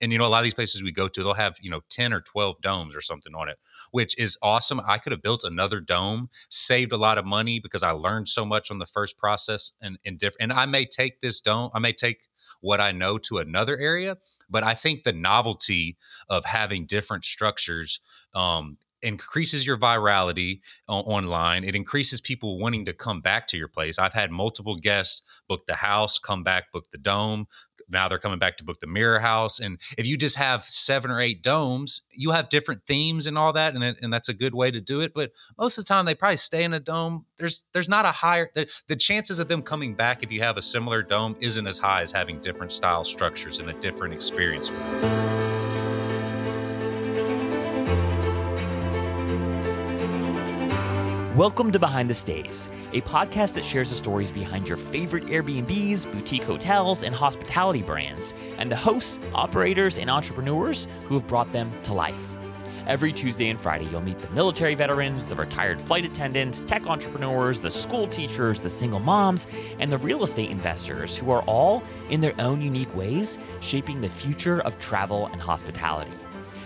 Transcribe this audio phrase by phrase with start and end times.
[0.00, 1.80] and you know a lot of these places we go to they'll have you know
[1.90, 3.58] 10 or 12 domes or something on it
[3.90, 7.82] which is awesome i could have built another dome saved a lot of money because
[7.82, 11.20] i learned so much on the first process and in different and i may take
[11.20, 12.28] this dome i may take
[12.60, 14.16] what i know to another area
[14.48, 15.96] but i think the novelty
[16.28, 18.00] of having different structures
[18.34, 21.64] um, increases your virality online.
[21.64, 23.98] It increases people wanting to come back to your place.
[23.98, 27.46] I've had multiple guests book the house, come back, book the dome.
[27.88, 29.60] Now they're coming back to book the mirror house.
[29.60, 33.52] And if you just have seven or eight domes, you have different themes and all
[33.52, 35.12] that, and it, and that's a good way to do it.
[35.14, 37.26] But most of the time, they probably stay in a dome.
[37.38, 40.56] There's there's not a higher the, the chances of them coming back if you have
[40.56, 44.68] a similar dome isn't as high as having different style structures and a different experience
[44.68, 45.35] for them.
[51.36, 56.10] Welcome to Behind the Stays, a podcast that shares the stories behind your favorite Airbnbs,
[56.10, 61.70] boutique hotels, and hospitality brands, and the hosts, operators, and entrepreneurs who have brought them
[61.82, 62.38] to life.
[62.86, 67.60] Every Tuesday and Friday, you'll meet the military veterans, the retired flight attendants, tech entrepreneurs,
[67.60, 69.46] the school teachers, the single moms,
[69.78, 74.08] and the real estate investors who are all, in their own unique ways, shaping the
[74.08, 76.14] future of travel and hospitality.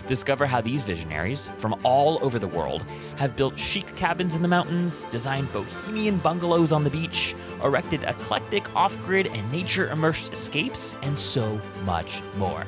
[0.07, 2.83] Discover how these visionaries from all over the world
[3.17, 8.75] have built chic cabins in the mountains, designed bohemian bungalows on the beach, erected eclectic
[8.75, 12.65] off grid and nature immersed escapes, and so much more.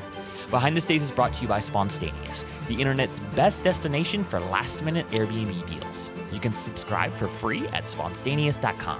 [0.50, 4.84] Behind the Stays is brought to you by Spontaneous, the internet's best destination for last
[4.84, 6.12] minute Airbnb deals.
[6.31, 9.00] You can subscribe for free at spontaneous.com.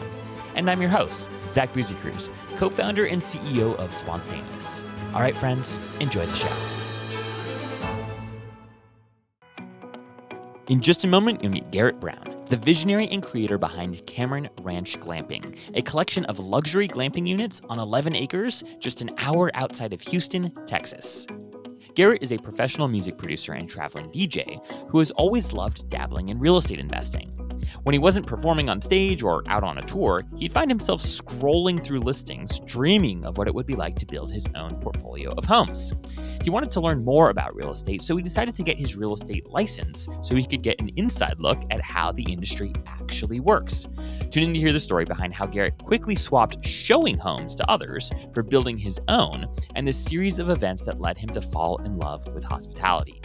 [0.56, 4.84] And I'm your host, Zach Busekrus, co founder and CEO of Spontaneous.
[5.14, 6.83] All right, friends, enjoy the show.
[10.74, 15.00] In just a moment, you'll meet Garrett Brown, the visionary and creator behind Cameron Ranch
[15.00, 20.02] Glamping, a collection of luxury glamping units on 11 acres just an hour outside of
[20.02, 21.28] Houston, Texas.
[21.96, 26.40] Garrett is a professional music producer and traveling DJ who has always loved dabbling in
[26.40, 27.32] real estate investing.
[27.84, 31.84] When he wasn't performing on stage or out on a tour, he'd find himself scrolling
[31.84, 35.46] through listings, dreaming of what it would be like to build his own portfolio of
[35.46, 35.94] homes.
[36.44, 39.14] He wanted to learn more about real estate, so he decided to get his real
[39.14, 43.88] estate license so he could get an inside look at how the industry actually works.
[44.30, 48.12] Tune in to hear the story behind how Garrett quickly swapped showing homes to others
[48.34, 51.42] for building his own and the series of events that led him to
[51.78, 53.22] in love with hospitality.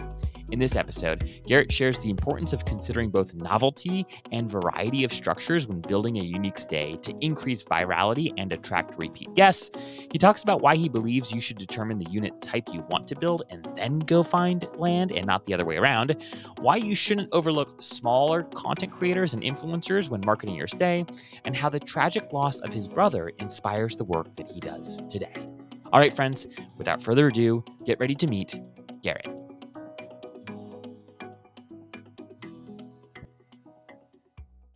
[0.50, 5.66] In this episode, Garrett shares the importance of considering both novelty and variety of structures
[5.66, 9.70] when building a unique stay to increase virality and attract repeat guests.
[10.10, 13.16] He talks about why he believes you should determine the unit type you want to
[13.16, 16.16] build and then go find land and not the other way around,
[16.60, 21.04] why you shouldn't overlook smaller content creators and influencers when marketing your stay,
[21.44, 25.57] and how the tragic loss of his brother inspires the work that he does today.
[25.92, 28.60] All right, friends, without further ado, get ready to meet
[29.02, 29.26] Garrett.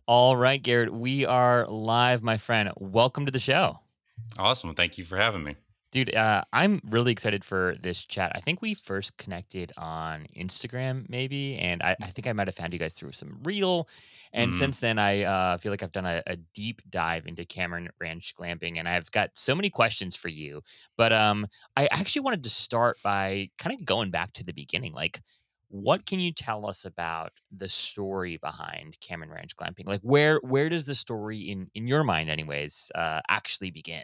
[0.07, 2.71] All right, Garrett, we are live, my friend.
[2.77, 3.79] Welcome to the show.
[4.37, 4.73] Awesome.
[4.73, 5.55] Thank you for having me.
[5.93, 8.31] Dude, uh, I'm really excited for this chat.
[8.33, 12.55] I think we first connected on Instagram, maybe, and I, I think I might have
[12.55, 13.87] found you guys through some reel.
[14.33, 17.45] And mm since then, I uh, feel like I've done a, a, deep dive into
[17.45, 20.61] Cameron Ranch glamping, and I've got so many questions for you.
[20.97, 21.45] But um,
[21.77, 24.93] I actually wanted to start by kind of going back to the beginning.
[24.93, 25.21] Like,
[25.67, 29.85] what can you tell us about the story behind Cameron Ranch glamping?
[29.85, 34.03] Like where where does the story in in your mind anyways uh, actually begin?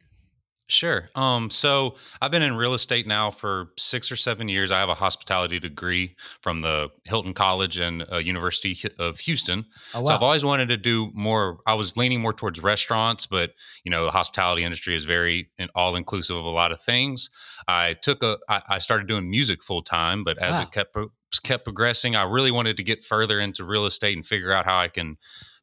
[0.70, 1.10] Sure.
[1.16, 4.72] Um, so I've been in real estate now for six or seven years.
[4.72, 9.66] I have a hospitality degree from the Hilton College and uh, University of Houston.
[9.96, 10.06] Oh, wow.
[10.06, 11.58] So I've always wanted to do more.
[11.66, 13.54] I was leaning more towards restaurants, but
[13.84, 17.32] you know, the hospitality industry is very all inclusive of a lot of things.
[17.68, 18.38] I took a.
[18.48, 20.62] I, I started doing music full time, but as wow.
[20.62, 20.96] it kept
[21.44, 24.78] kept progressing, I really wanted to get further into real estate and figure out how
[24.78, 25.18] I can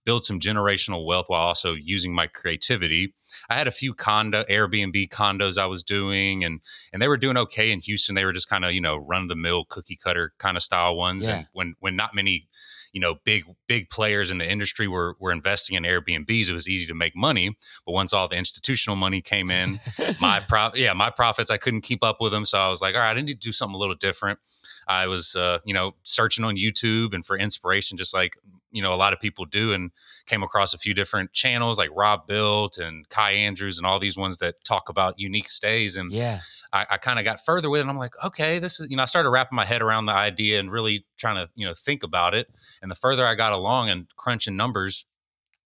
[0.06, 3.12] build some generational wealth while also using my creativity.
[3.50, 6.62] I had a few condo Airbnb condos I was doing and
[6.92, 8.14] and they were doing okay in Houston.
[8.14, 10.96] They were just kind of, you know, run the mill cookie cutter kind of style
[10.96, 11.26] ones.
[11.26, 11.38] Yeah.
[11.38, 12.48] And when when not many
[12.92, 16.48] you know big big players in the industry were were investing in Airbnbs.
[16.48, 17.54] It was easy to make money,
[17.84, 19.78] but once all the institutional money came in,
[20.18, 22.46] my pro yeah my profits I couldn't keep up with them.
[22.46, 24.38] So I was like, all right, I need to do something a little different.
[24.86, 28.36] I was, uh, you know, searching on YouTube and for inspiration, just like
[28.70, 29.90] you know a lot of people do, and
[30.26, 34.38] came across a few different channels like Robuilt and Kai Andrews and all these ones
[34.38, 35.96] that talk about unique stays.
[35.96, 36.40] And yeah,
[36.72, 37.82] I, I kind of got further with it.
[37.82, 40.12] And I'm like, okay, this is you know, I started wrapping my head around the
[40.12, 42.48] idea and really trying to you know think about it.
[42.82, 45.06] And the further I got along and crunching numbers,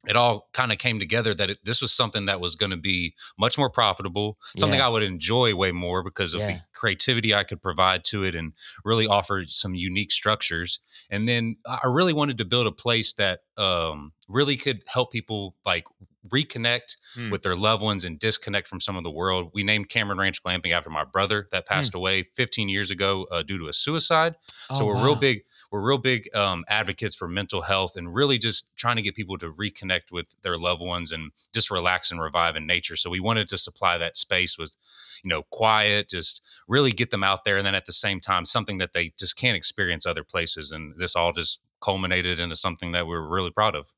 [0.09, 2.77] it all kind of came together that it, this was something that was going to
[2.77, 4.87] be much more profitable, something Yeah.
[4.87, 6.47] I would enjoy way more because of Yeah.
[6.53, 8.53] the creativity I could provide to it and
[8.85, 10.81] really offer some unique structures.
[11.11, 15.13] And then I I really wanted to build a place that um, really could help
[15.13, 15.85] people like
[16.29, 17.31] reconnect Hmm.
[17.31, 19.51] with their loved ones and disconnect from some of the world.
[19.55, 23.43] We named Cameron Ranch Glamping after my brother that passed away 15 years ago uh,
[23.43, 24.35] due to a suicide.
[24.75, 28.39] So Oh, we're real big we're real big um, advocates for mental health and really
[28.39, 32.21] just trying to get people to reconnect with their loved ones and just relax and
[32.21, 32.97] revive in nature.
[32.97, 34.77] So we wanted to supply that space with
[35.23, 38.45] you know quiet just really get them out there and then at the same time
[38.45, 42.93] something that they just can't experience other places and this all just culminated into something
[42.93, 43.93] that we're really proud of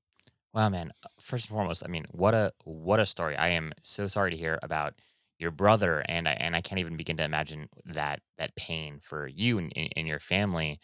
[0.55, 0.93] Wow, man.
[1.05, 3.37] uh, First and foremost, I mean, what a what a story.
[3.37, 4.95] I am so sorry to hear about
[5.39, 9.27] your brother, and I and I can't even begin to imagine that that pain for
[9.27, 10.79] you and, and and your family.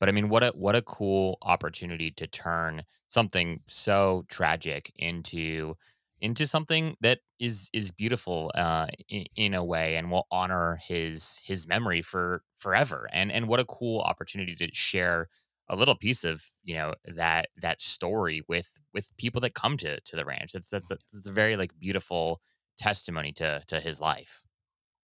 [0.00, 5.76] But I mean, what a what a cool opportunity to turn something so tragic into
[6.20, 11.40] into something that is is beautiful uh, in, in a way, and will honor his
[11.44, 13.08] his memory for forever.
[13.12, 15.28] And and what a cool opportunity to share
[15.72, 20.00] a little piece of you know that that story with with people that come to
[20.00, 20.52] to the ranch.
[20.52, 21.16] That's that's a, mm-hmm.
[21.16, 22.40] that's a very like beautiful
[22.78, 24.42] testimony to to his life.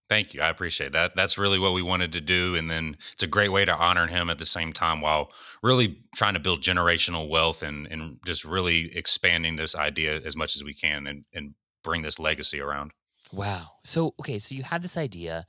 [0.09, 3.23] thank you i appreciate that that's really what we wanted to do and then it's
[3.23, 5.31] a great way to honor him at the same time while
[5.63, 10.57] really trying to build generational wealth and and just really expanding this idea as much
[10.57, 11.55] as we can and and
[11.85, 12.91] bring this legacy around
[13.33, 13.69] Wow.
[13.85, 15.47] So okay, so you had this idea.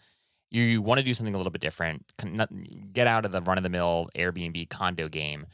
[0.51, 2.04] You, you want to do something a little bit different.
[2.94, 5.46] Get out of the run of the mill Airbnb condo game.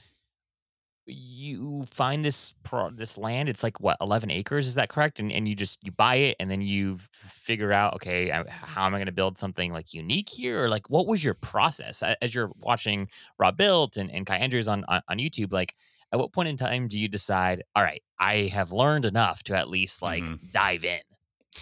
[1.07, 3.47] You find this pro, this land.
[3.47, 4.65] It's like what eleven acres.
[4.65, 5.19] Is that correct?
[5.19, 8.87] And and you just you buy it and then you figure out okay uh, how
[8.87, 12.01] am I going to build something like unique here or like what was your process
[12.21, 13.07] as you're watching
[13.37, 15.75] Robuilt and and Kai Andrews on, on on YouTube like.
[16.13, 19.57] At what point in time do you decide, all right, I have learned enough to
[19.57, 20.39] at least like Mhm.
[20.53, 21.01] dive in?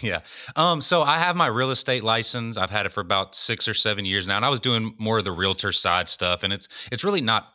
[0.02, 0.20] Yeah.
[0.56, 2.56] Um, so I have my real estate license.
[2.56, 5.18] I've had it for about six or seven years now, and I was doing more
[5.18, 6.42] of the realtor side stuff.
[6.42, 7.48] And it's it's really not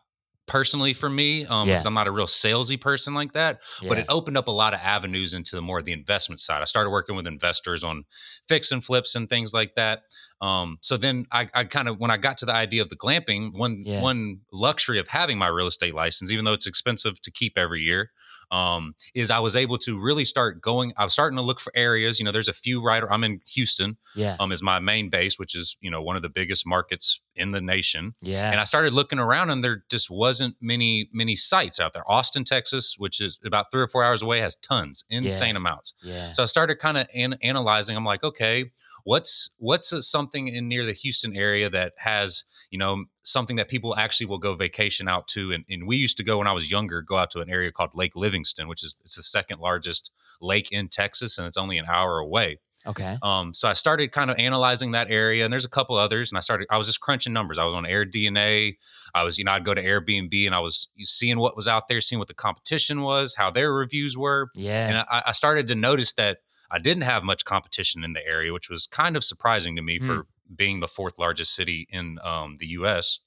[0.47, 1.75] personally for me, um, Yeah.
[1.75, 3.61] because I'm not a real salesy person like that.
[3.87, 6.63] But it opened up a lot of avenues into the more of the investment side.
[6.63, 8.03] I started working with investors on
[8.47, 10.01] fix and flips and things like that.
[10.41, 12.95] Um, so then I, I kind of when I got to the idea of the
[12.95, 14.01] glamping, one Yeah.
[14.01, 17.81] one luxury of having my real estate license, even though it's expensive to keep every
[17.81, 18.09] year,
[18.51, 20.93] um, is I was able to really start going.
[20.97, 22.19] I was starting to look for areas.
[22.19, 23.03] You know, there's a few right.
[23.09, 24.35] I'm in Houston, yeah.
[24.39, 27.51] um, is my main base, which is you know one of the biggest markets in
[27.51, 28.13] the nation.
[28.21, 28.51] Yeah.
[28.51, 32.09] And I started looking around, and there just wasn't many many sites out there.
[32.09, 35.93] Austin, Texas, which is about three or four hours away, has tons, insane amounts.
[36.01, 36.31] yeah.
[36.33, 37.95] So I started kind of an- analyzing.
[37.95, 38.71] I'm like, okay,
[39.03, 43.67] what's what's uh, something in near the Houston area that has you know something that
[43.67, 45.51] people actually will go vacation out to?
[45.51, 47.71] And, and we used to go when I was younger, go out to an area
[47.71, 50.11] called Lake Livingston, which is it's the second largest
[50.41, 52.59] lake in Texas, and it's only an hour away.
[52.87, 53.17] okay.
[53.21, 56.37] Um, so I started kind of analyzing that area, and there's a couple others, and
[56.37, 56.67] I started.
[56.71, 57.59] I was just crunching numbers.
[57.59, 58.77] I was on AirDNA.
[59.13, 61.87] I was, you know, I'd go to Airbnb, and I was seeing what was out
[61.89, 64.87] there, seeing what the competition was, how their reviews were, Yeah.
[64.87, 66.37] and I, I started to notice that
[66.71, 69.99] I didn't have much competition in the area, which was kind of surprising to me
[69.99, 70.05] Hmm.
[70.07, 73.19] for being the fourth largest city in um, the U.S.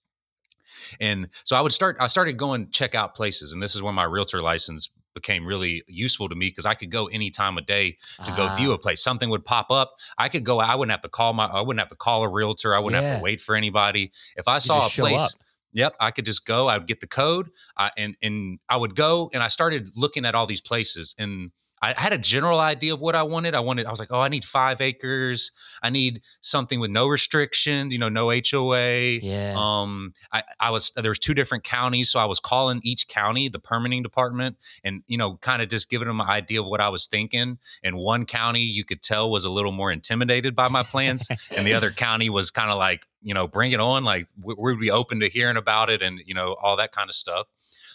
[1.00, 1.96] And so I would start.
[2.00, 5.82] I started going check out places, and this is when my realtor license became really
[5.88, 8.76] useful to me because I could go any time of day to go view Ah,
[8.76, 9.02] a place.
[9.02, 9.92] Something would pop up.
[10.16, 10.58] I could go.
[10.60, 11.44] I wouldn't have to call my.
[11.46, 12.74] I wouldn't have to call a realtor.
[12.74, 14.10] I wouldn't have to wait for anybody.
[14.36, 15.40] If I You saw a place, up.
[15.72, 16.68] yep, I could just go.
[16.68, 19.30] I would get the code, uh, and and I would go.
[19.34, 21.50] And I started looking at all these places, and
[21.82, 23.54] I had a general idea of what I wanted.
[23.56, 23.86] I wanted.
[23.86, 25.50] I was like, oh, I need five acres.
[25.82, 27.92] I need something with no restrictions.
[27.92, 29.18] You know, no HOA.
[29.20, 29.54] Yeah.
[29.56, 33.48] Um, I, I was there was two different counties, so I was calling each county
[33.48, 36.80] the permitting department, and you know, kind of just giving them an idea of what
[36.80, 37.58] I was thinking.
[37.82, 41.66] And one county you could tell was a little more intimidated by my plans, and
[41.66, 44.78] the other county was kind of like, you know, bring it on, like we- we'd
[44.78, 47.48] be open to hearing about it, and you know, all that kind of stuff.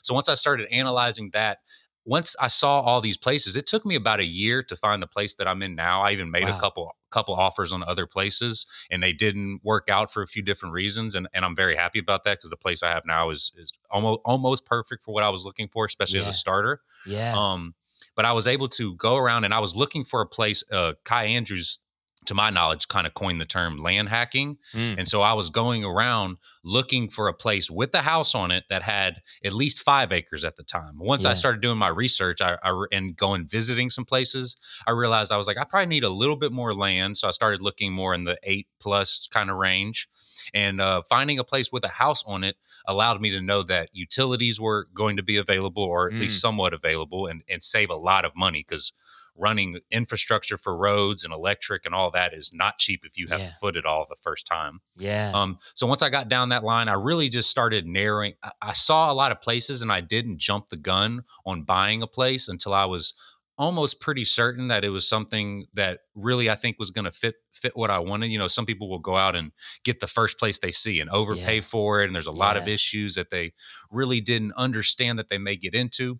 [0.03, 1.59] So once I started analyzing that.
[2.07, 5.07] Once I saw all these places, it took me about a year to find the
[5.07, 6.01] place that I'm in now.
[6.01, 6.57] I even made Wow.
[6.57, 10.41] a couple couple offers on other places, and they didn't work out for a few
[10.41, 13.29] different reasons and, and i'm very happy about that because the place i have now
[13.29, 16.81] is is almost almost perfect for what i was looking for especially as a starter
[17.05, 17.33] yeah.
[17.35, 17.73] um
[18.15, 20.93] but i was able to go around and i was looking for a place uh
[21.03, 21.79] kai andrews
[22.27, 24.57] to my knowledge, kind of coined the term land hacking.
[24.73, 24.99] Mm.
[24.99, 28.65] And so I was going around looking for a place with a house on it
[28.69, 30.99] that had at least five acres at the time.
[30.99, 34.55] Once I started doing my research I, I and going visiting some places,
[34.85, 37.17] I realized I was like, I probably need a little bit more land.
[37.17, 40.07] So I started looking more in the eight plus kind of range.
[40.53, 42.55] And uh, finding a place with a house on it
[42.85, 46.21] allowed me to know that utilities were going to be available or at Mm.
[46.21, 48.91] least somewhat available and, and save a lot of money because
[49.37, 53.39] running infrastructure for roads and electric and all that is not cheap if you have
[53.39, 53.47] Yeah.
[53.49, 54.79] to foot it all the first time.
[54.97, 55.31] Yeah.
[55.33, 58.33] Um, so once I got down that line, I really just started narrowing.
[58.43, 62.01] I, I saw a lot of places and I didn't jump the gun on buying
[62.01, 63.13] a place until I was
[63.59, 67.35] almost pretty certain that it was something that really I think was going to fit
[67.53, 68.29] fit what I wanted.
[68.31, 69.51] You know, some people will go out and
[69.83, 71.61] get the first place they see and overpay Yeah.
[71.61, 73.53] for it, and there's a lot of issues that they
[73.89, 76.19] really didn't understand that they may get into.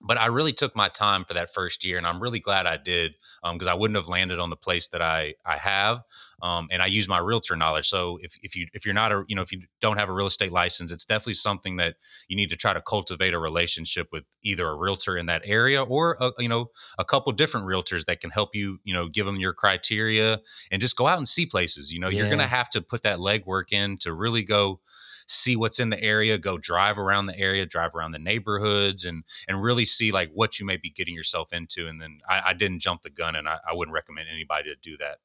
[0.00, 2.76] But I really took my time for that first year, and I'm really glad I
[2.76, 6.02] did because I wouldn't have landed on the place that I I have.
[6.42, 7.88] Um, and I use my realtor knowledge.
[7.88, 10.12] So if if you if you're not a you know if you don't have a
[10.12, 11.96] real estate license, it's definitely something that
[12.28, 15.82] you need to try to cultivate a relationship with either a realtor in that area
[15.82, 19.24] or a, you know a couple different realtors that can help you you know give
[19.26, 21.92] them your criteria and just go out and see places.
[21.92, 24.80] You know you're gonna have to put that legwork in to really go
[25.26, 29.24] see what's in the area go drive around the area drive around the neighborhoods and
[29.48, 32.52] and really see like what you may be getting yourself into and then i, I
[32.54, 35.18] didn't jump the gun and I, I wouldn't recommend anybody to do that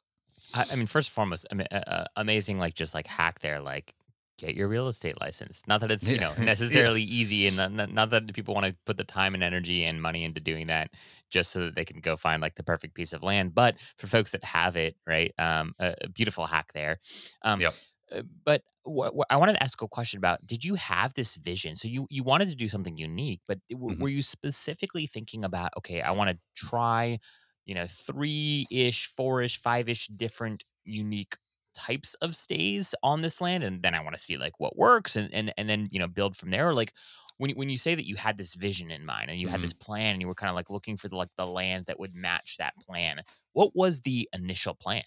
[0.54, 3.60] I, I mean, first and foremost, I mean, uh, amazing, like just like hack there,
[3.60, 3.94] like
[4.38, 5.64] get your real estate license.
[5.68, 6.46] Not that it's you know Yeah.
[6.46, 9.84] necessarily easy, and not, not, not that people want to put the time and energy
[9.86, 10.92] and money into doing that
[11.30, 13.54] just so that they can go find like the perfect piece of land.
[13.56, 17.00] But for folks that have it, right, um, a, a beautiful hack there.
[17.44, 17.76] Um, Yep.
[18.12, 21.36] Uh, But wh- wh- I wanted to ask a question about: Did you have this
[21.36, 21.76] vision?
[21.76, 23.98] So you you wanted to do something unique, but w- Mhm.
[23.98, 25.70] were you specifically thinking about?
[25.78, 27.20] Okay, I want to try
[27.66, 31.36] you know, three ish, four ish, five ish different unique
[31.76, 33.64] types of stays on this land.
[33.64, 36.08] And then I want to see like what works and, and, and then, you know,
[36.08, 36.70] build from there.
[36.70, 36.94] Or like
[37.38, 39.62] when, you- when you say that you had this vision in mind and you had
[39.62, 39.62] Mhm.
[39.62, 42.00] this plan and you were kind of like looking for the, like the land that
[42.00, 43.22] would match that plan,
[43.54, 45.04] what was the initial plan?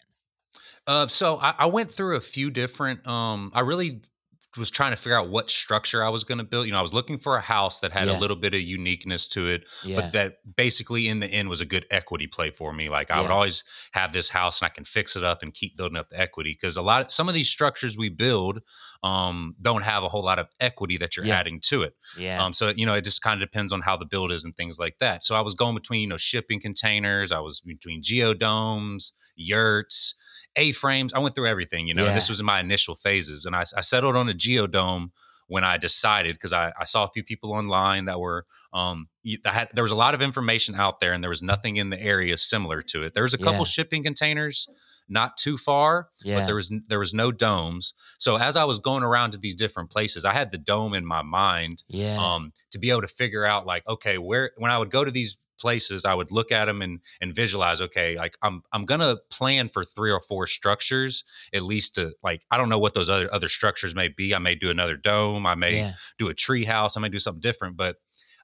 [0.86, 3.06] Uh, so I, I went through a few different.
[3.06, 4.02] Um, I really
[4.56, 6.66] was trying to figure out what structure I was going to build.
[6.66, 8.16] You know, I was looking for a house that had Yeah.
[8.16, 9.96] a little bit of uniqueness to it, Yeah.
[9.96, 12.88] but that basically in the end was a good equity play for me.
[12.88, 15.76] Like I would always have this house and I can fix it up and keep
[15.76, 18.60] building up the equity because a lot of some of these structures we build
[19.02, 21.36] um, don't have a whole lot of equity that you're Yeah.
[21.40, 21.96] adding to it.
[22.16, 22.40] yeah.
[22.44, 24.56] Um, so you know, it just kind of depends on how the build is and
[24.56, 25.24] things like that.
[25.24, 30.14] So I was going between you know shipping containers, I was between geodomes, yurts,
[30.56, 31.12] A frames.
[31.12, 31.86] I went through everything.
[31.88, 34.34] You know, and this was in my initial phases, and I, I settled on a
[34.34, 35.10] geodome
[35.46, 39.08] when I decided because I, I saw a few people online that were um
[39.42, 41.90] that had there was a lot of information out there and there was nothing in
[41.90, 43.14] the area similar to it.
[43.14, 43.64] There was a couple Yeah.
[43.64, 44.68] shipping containers
[45.06, 46.40] not too far, yeah.
[46.40, 47.92] but there was there was no domes.
[48.18, 51.04] So as I was going around to these different places, I had the dome in
[51.04, 52.16] my mind yeah.
[52.18, 55.10] um, to be able to figure out like okay where when i would go to
[55.10, 59.16] these places i would look at them and and visualize okay like i'm i'm gonna
[59.30, 63.08] plan for three or four structures at least to like i don't know what those
[63.08, 65.92] other other structures may be i may do another dome i may yeah.
[66.18, 67.96] do a tree house i may do something different but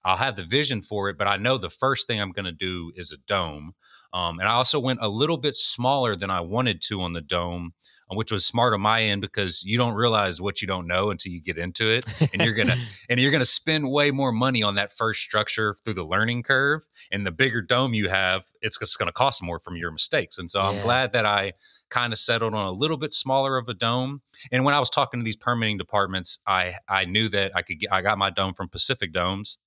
[0.04, 2.92] i'll have the vision for it but i know the first thing i'm gonna do
[2.94, 3.72] is a dome
[4.12, 7.20] um, and i also went a little bit smaller than i wanted to on the
[7.20, 7.72] dome
[8.12, 11.32] which was smart on my end because you don't realize what you don't know until
[11.32, 12.74] you get into it and you're gonna
[13.08, 16.42] and you're going to spend way more money on that first structure through the learning
[16.42, 19.90] curve and the bigger dome you have it's just going to cost more from your
[19.90, 21.52] mistakes and so i'm glad that i
[21.88, 24.90] kind of settled on a little bit smaller of a dome and when i was
[24.90, 28.30] talking to these permitting departments i i knew that i could get i got my
[28.30, 29.58] dome from pacific domes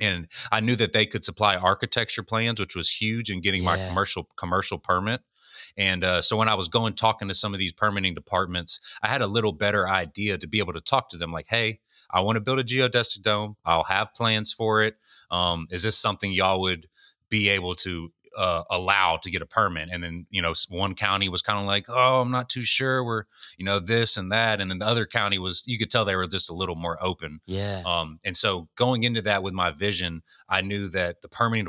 [0.00, 3.76] and i knew that they could supply architecture plans which was huge in getting my
[3.88, 5.20] commercial commercial permit
[5.76, 9.08] and uh, so when I was going talking to some of these permitting departments, I
[9.08, 12.20] had a little better idea to be able to talk to them like, hey, I
[12.20, 13.56] want to build a geodesic dome.
[13.64, 14.96] I'll have plans for it.
[15.30, 16.88] Um, is this something y'all would
[17.28, 19.88] be able to uh, allow to get a permit?
[19.92, 23.04] And then, you know, one county was kind of like, oh, I'm not too sure.
[23.04, 23.24] We're,
[23.58, 24.60] you know, this and that.
[24.60, 26.96] And then the other county was, you could tell they were just a little more
[27.02, 27.40] open.
[27.46, 27.82] yeah.
[27.84, 31.68] Um, and so going into that with my vision, I knew that the permitting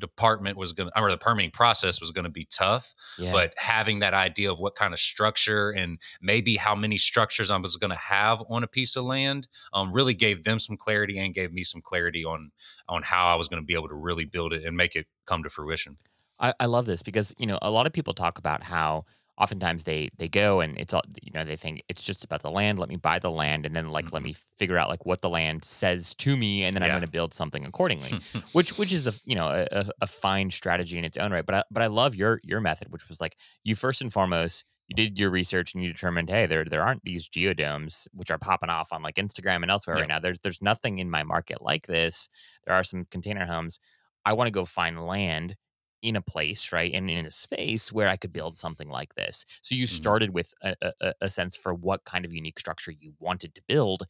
[0.00, 3.32] department was going to, or the permitting process was going to be tough yeah.
[3.32, 7.56] but having that idea of what kind of structure and maybe how many structures I
[7.58, 11.18] was going to have on a piece of land um, really gave them some clarity
[11.18, 12.50] and gave me some clarity on
[12.88, 15.06] on how I was going to be able to really build it and make it
[15.26, 15.96] come to fruition.
[16.40, 19.04] I, I love this because you know a lot of people talk about how
[19.40, 22.50] oftentimes they they go and it's all you know they think it's just about the
[22.50, 24.14] land let me buy the land and then like mm-hmm.
[24.14, 26.88] let me figure out like what the land says to me and then yeah.
[26.88, 28.20] i'm going to build something accordingly
[28.52, 31.54] which which is a you know a, a fine strategy in its own right but
[31.54, 34.96] I, but i love your your method which was like you first and foremost you
[34.96, 38.70] did your research and you determined, hey, there there aren't these geodomes which are popping
[38.70, 40.18] off on like Instagram and elsewhere right now.
[40.18, 42.28] There's there's nothing in my market like this.
[42.66, 43.78] There are some container homes.
[44.24, 45.54] I want to go find land
[46.02, 49.44] in a place, right, and in a space where I could build something like this.
[49.62, 49.94] So you mm-hmm.
[49.94, 53.62] started with a, a, a sense for what kind of unique structure you wanted to
[53.68, 54.04] build,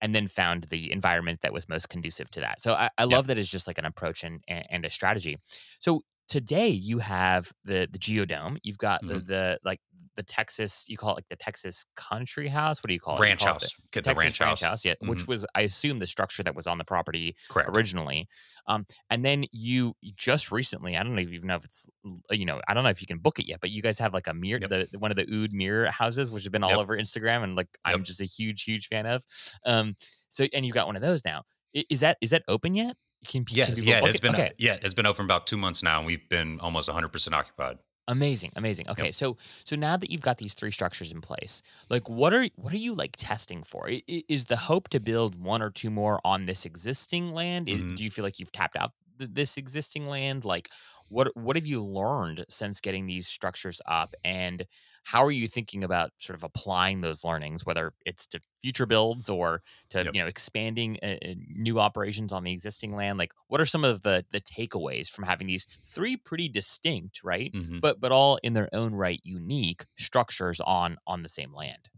[0.00, 2.60] and then found the environment that was most conducive to that.
[2.60, 5.38] So I, I love that it's just like an approach and, and a strategy.
[5.80, 8.58] So today you have the the geodome.
[8.62, 9.18] You've got mm-hmm.
[9.18, 9.80] the, the like
[10.16, 12.82] the Texas, you call it like the Texas Country House.
[12.82, 13.46] What do you call ranch it?
[13.46, 13.74] Ranch house.
[13.92, 14.84] Get the ranch, ranch house.
[14.84, 15.08] Yeah, mm-hmm.
[15.08, 17.70] which was I assume the structure that was on the property Correct.
[17.72, 18.28] originally.
[18.66, 21.86] Um, and then you just recently, I don't even know if it's
[22.30, 24.14] you know, I don't know if you can book it yet, but you guys have
[24.14, 24.70] like a mirror, yep.
[24.70, 26.78] the one of the ÖÖD mirror houses, which have been all yep.
[26.78, 27.94] over Instagram, and like yep.
[27.94, 29.22] I'm just a huge, huge fan of.
[29.64, 29.96] Um,
[30.30, 31.42] so and you got one of those now.
[31.90, 32.96] Is that is that open yet?
[33.28, 34.50] Can, yes, can yeah, it's been okay.
[34.56, 37.78] yeah, it's been open about two months now, and we've been almost 100 percent occupied.
[38.08, 38.88] Amazing, amazing.
[38.88, 39.14] Okay, yep.
[39.14, 42.72] so so now that you've got these three structures in place, like what are what
[42.72, 43.90] are you like testing for?
[44.06, 47.66] Is the hope to build one or two more on this existing land?
[47.66, 47.94] Mm-hmm.
[47.96, 50.44] do you feel like you've tapped out this existing land?
[50.44, 50.70] Like
[51.08, 54.66] what what have you learned since getting these structures up and
[55.06, 59.30] how are you thinking about sort of applying those learnings whether it's to future builds
[59.30, 60.14] or to yep.
[60.14, 63.84] you know expanding uh, uh, new operations on the existing land like what are some
[63.84, 67.78] of the the takeaways from having these three pretty distinct right mm-hmm.
[67.78, 71.88] but but all in their own right unique structures on on the same land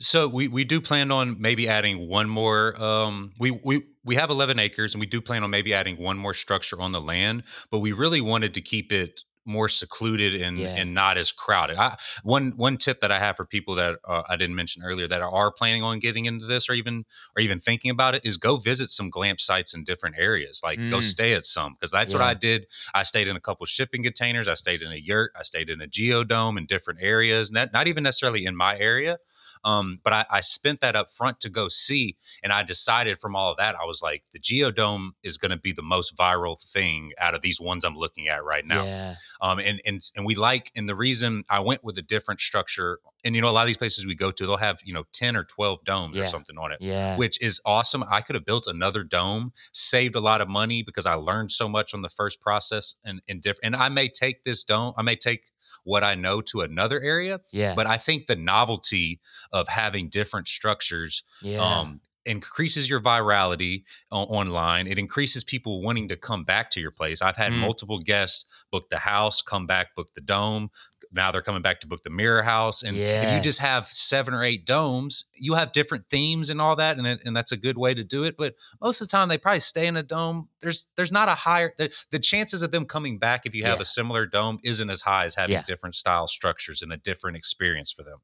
[0.00, 2.74] so we, we do plan on maybe adding one more.
[2.82, 6.18] Um, we we we have 11 acres, and we do plan on maybe adding one
[6.18, 7.44] more structure on the land.
[7.70, 10.74] But we really wanted to keep it more secluded and yeah.
[10.76, 11.76] and not as crowded.
[11.76, 15.08] I, one one tip that I have for people that uh, I didn't mention earlier
[15.08, 17.04] that are planning on getting into this or even
[17.36, 20.60] or even thinking about it is go visit some glamp sites in different areas.
[20.62, 20.90] Like mm.
[20.90, 22.20] go stay at some because that's yeah.
[22.20, 22.66] what I did.
[22.94, 24.48] I stayed in a couple shipping containers.
[24.48, 25.32] I stayed in a yurt.
[25.36, 27.50] I stayed in a geodome in different areas.
[27.50, 29.18] Not not even necessarily in my area.
[29.64, 33.36] Um, but I, I, spent that up front to go see, and I decided from
[33.36, 36.60] all of that, I was like, the Geodome is going to be the most viral
[36.60, 38.84] thing out of these ones I'm looking at right now.
[38.84, 39.14] Yeah.
[39.40, 42.98] Um, and and and we like, and the reason I went with a different structure,
[43.24, 45.04] and you know, a lot of these places we go to, they'll have you know
[45.12, 46.24] ten or twelve domes yeah.
[46.24, 48.04] or something on it, yeah, which is awesome.
[48.10, 51.68] I could have built another dome, saved a lot of money because I learned so
[51.68, 53.74] much on the first process, and and different.
[53.74, 55.52] And I may take this dome, I may take
[55.84, 57.40] what I know to another area.
[57.52, 57.74] Yeah.
[57.74, 59.20] But I think the novelty
[59.52, 61.58] of having different structures yeah.
[61.58, 64.86] um, increases your virality online.
[64.86, 67.22] It increases people wanting to come back to your place.
[67.22, 67.58] I've had mm.
[67.58, 70.70] multiple guests book the house, come back, book the dome,
[71.12, 73.22] now they're coming back to book the mirror house and yeah.
[73.22, 76.98] if you just have seven or eight domes you have different themes and all that
[76.98, 79.38] and, and that's a good way to do it but most of the time they
[79.38, 82.84] probably stay in a dome there's there's not a higher the, the chances of them
[82.84, 83.82] coming back if you have yeah.
[83.82, 85.62] a similar dome isn't as high as having yeah.
[85.62, 88.18] different style structures and a different experience for them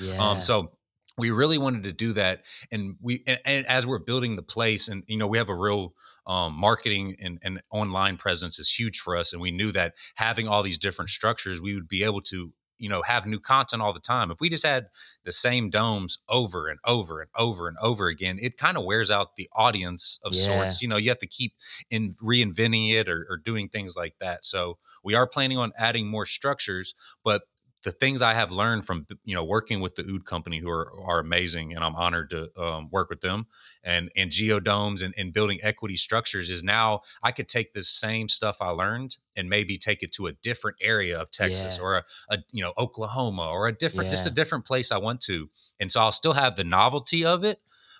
[0.00, 0.16] yeah.
[0.18, 0.70] um so
[1.16, 4.88] we really wanted to do that and we and, and, as we're building the place
[4.88, 5.94] and you know we have a real
[6.26, 10.48] um, marketing and, and online presence is huge for us and we knew that having
[10.48, 13.92] all these different structures we would be able to you know have new content all
[13.92, 14.86] the time if we just had
[15.24, 19.10] the same domes over and over and over and over again it kind of wears
[19.10, 20.42] out the audience of yeah.
[20.42, 21.54] sorts you know you have to keep
[21.90, 26.08] in reinventing it or, or doing things like that so we are planning on adding
[26.08, 27.42] more structures but
[27.84, 30.90] the things I have learned from you know working with the ÖÖD company, who are
[31.04, 33.46] are amazing, and I'm honored to um, work with them,
[33.82, 38.28] and and geodomes and, and building equity structures is now I could take this same
[38.28, 41.84] stuff I learned and maybe take it to a different area of Texas yeah.
[41.84, 44.12] or a, a, you know Oklahoma or a different yeah.
[44.12, 47.44] just a different place I want to, and so I'll still have the novelty of
[47.44, 47.58] it,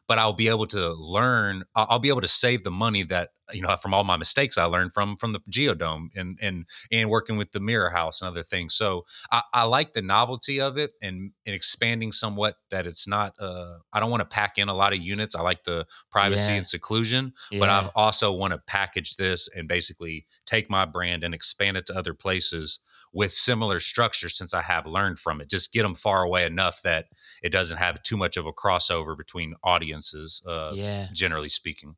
[0.09, 1.65] but I'll be able to learn.
[1.75, 4.65] I'll be able to save the money that you know from all my mistakes I
[4.65, 8.43] learned from from the Geodome and and and working with the Mirror House and other
[8.43, 8.75] things.
[8.75, 13.35] So I, I like the novelty of it and, and expanding somewhat that it's not.
[13.39, 15.35] Uh, I don't want to pack in a lot of units.
[15.35, 16.59] I like the privacy yeah.
[16.59, 17.59] and seclusion, yeah.
[17.59, 21.87] but I've also want to package this and basically take my brand and expand it
[21.87, 22.81] to other places
[23.13, 25.49] with similar structures since I have learned from it.
[25.49, 27.07] Just get them far away enough that
[27.43, 30.43] it doesn't have too much of a crossover between audiences.
[30.47, 31.07] Uh, yeah.
[31.13, 31.95] generally speaking.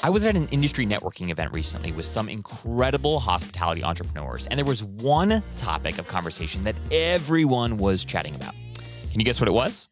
[0.00, 4.64] I was at an industry networking event recently with some incredible hospitality entrepreneurs, and there
[4.64, 8.54] was one topic of conversation that everyone was chatting about.
[9.10, 9.88] Can you guess what it was?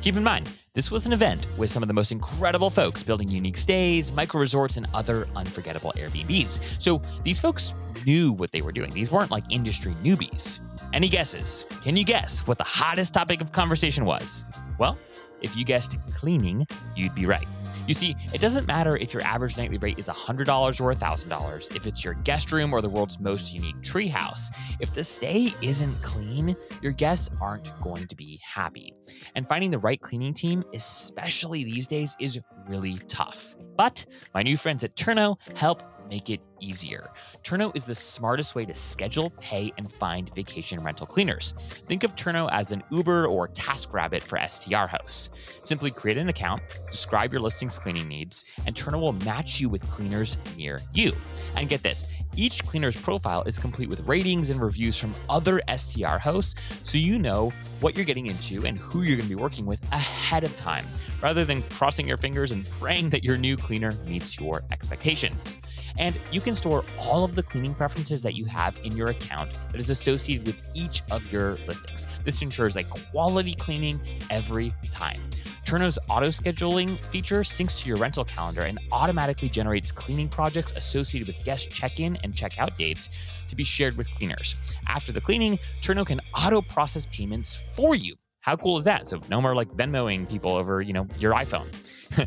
[0.00, 3.28] Keep in mind, This was an event with some of the most incredible folks building
[3.28, 6.80] unique stays, micro resorts, and other unforgettable Airbnbs.
[6.80, 7.74] So these folks
[8.06, 8.90] knew what they were doing.
[8.90, 10.60] These weren't like industry newbies.
[10.94, 11.66] Any guesses?
[11.84, 14.46] Can you guess what the hottest topic of conversation was?
[14.78, 14.96] Well,
[15.42, 17.46] if you guessed cleaning, you'd be right.
[17.86, 20.40] You see, it doesn't matter if your average nightly rate is $100
[20.80, 24.54] or $1,000, if it's your guest room or the world's most unique treehouse.
[24.78, 28.94] If the stay isn't clean, your guests aren't going to be happy.
[29.34, 33.56] And finding the right cleaning team, especially these days, is really tough.
[33.76, 37.10] But my new friends at Turno help make it easier.
[37.42, 41.54] Turno is the smartest way to schedule, pay, and find vacation rental cleaners.
[41.88, 45.30] Think of Turno as an Uber or TaskRabbit for STR hosts.
[45.62, 49.82] Simply create an account, describe your listing's cleaning needs, and Turno will match you with
[49.90, 51.12] cleaners near you.
[51.56, 56.16] And get this each cleaner's profile is complete with ratings and reviews from other STR
[56.16, 59.66] hosts, so you know what you're getting into and who you're going to be working
[59.66, 60.86] with ahead of time,
[61.20, 65.58] rather than crossing your fingers and praying that your new cleaner meets your expectations.
[65.98, 69.52] And you can store all of the cleaning preferences that you have in your account
[69.70, 72.06] that is associated with each of your listings.
[72.24, 75.20] This ensures a quality cleaning every time.
[75.64, 81.26] Turno's auto scheduling feature syncs to your rental calendar and automatically generates cleaning projects associated
[81.26, 83.08] with guest check in and check out dates
[83.48, 84.56] to be shared with cleaners.
[84.88, 88.14] After the cleaning, Turno can auto process payments for you.
[88.42, 89.06] How cool is that?
[89.06, 91.68] So no more like Venmoing people over, you know, your iPhone.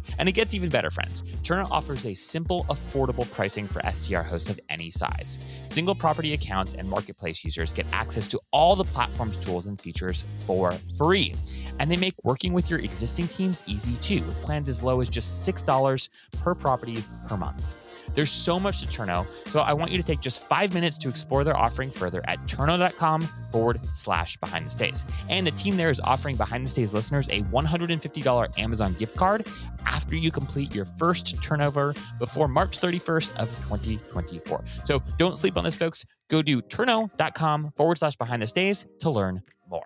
[0.17, 1.23] and it gets even better, friends.
[1.43, 5.39] Turno offers a simple, affordable pricing for STR hosts of any size.
[5.65, 10.25] Single property accounts and marketplace users get access to all the platform's tools and features
[10.45, 11.35] for free.
[11.79, 15.09] And they make working with your existing teams easy too, with plans as low as
[15.09, 16.09] just $6
[16.41, 17.75] per property per month.
[18.15, 21.09] There's so much to Turno, so I want you to take just five minutes to
[21.09, 25.05] explore their offering further at turno.com forward slash behind the stays.
[25.29, 29.45] And the team there is offering behind the stays listeners a $150 Amazon gift card
[29.85, 34.63] after you complete your first turnover before March 31st of 2024.
[34.85, 36.05] So don't sleep on this, folks.
[36.29, 39.83] Go to turno.com forward slash behind the stays to learn more.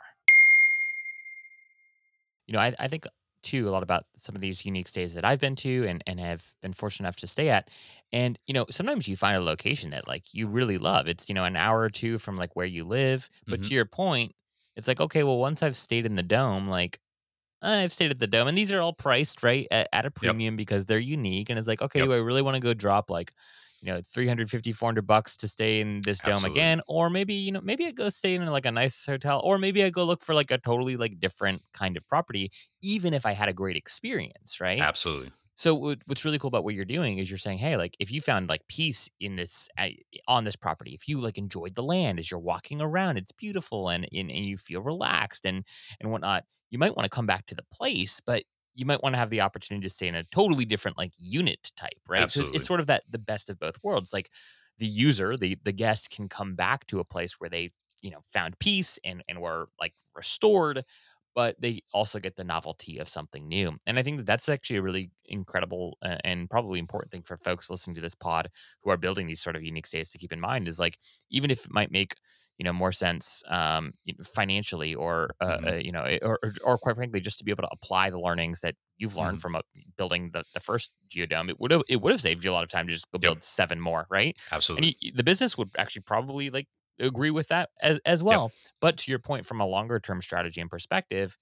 [2.45, 3.05] You know, I, I think
[3.41, 6.19] too a lot about some of these unique stays that I've been to and, and
[6.19, 7.69] have been fortunate enough to stay at.
[8.11, 11.07] And, you know, sometimes you find a location that like you really love.
[11.07, 13.29] It's, you know, an hour or two from like where you live.
[13.49, 13.69] But Mhm.
[13.69, 14.33] to your point,
[14.75, 16.99] it's like, okay, well, once I've stayed in the dome, like
[17.61, 20.55] I've stayed at the dome and these are all priced right at, at a premium
[20.55, 21.49] because they're unique.
[21.49, 22.09] And it's like, okay, Yep.
[22.09, 23.33] do I really want to go drop like,
[23.81, 26.45] you know, 350, 400 bucks to stay in this dome Absolutely.
[26.45, 26.81] again?
[26.87, 29.83] Or maybe, you know, maybe I go stay in like a nice hotel, or maybe
[29.83, 33.33] I go look for like a totally like different kind of property, even if I
[33.33, 34.87] had a great experience, right?
[34.87, 35.31] Absolutely.
[35.59, 38.21] So what's really cool about what you're doing is you're saying, hey, like if you
[38.21, 39.67] found like peace in this
[40.25, 43.89] on this property, if you like enjoyed the land as you're walking around, it's beautiful
[43.89, 45.65] and and, and you feel relaxed and
[45.99, 48.43] and whatnot, you might want to come back to the place, but
[48.73, 51.73] you might want to have the opportunity to stay in a totally different like unit
[51.75, 52.31] type, right?
[52.31, 54.13] So it's sort of that the best of both worlds.
[54.13, 54.29] Like
[54.77, 58.21] the user, the the guest can come back to a place where they you know
[58.31, 60.85] found peace and and were like restored
[61.39, 63.77] but they also get the novelty of something new.
[63.85, 67.37] And I think that that's actually a really incredible uh, and probably important thing for
[67.37, 68.49] folks listening to this pod
[68.81, 70.97] who are building these sort of unique states to keep in mind is like
[71.29, 72.15] even if it might make
[72.57, 73.93] you know more sense um,
[74.25, 75.71] financially or uh, Mhm.
[75.71, 78.19] uh, you know or, or or quite frankly just to be able to apply the
[78.19, 79.41] learnings that you've learned Mhm.
[79.41, 79.61] from uh,
[79.95, 82.65] building the, the first geodome it would have it would have saved you a lot
[82.65, 83.33] of time to just go Yep.
[83.33, 84.35] build seven more right
[84.75, 84.93] and Absolutely.
[84.99, 86.67] you, the business would actually probably like
[86.99, 90.61] agree with that as as well but to your point from a longer term strategy
[90.61, 91.37] and perspective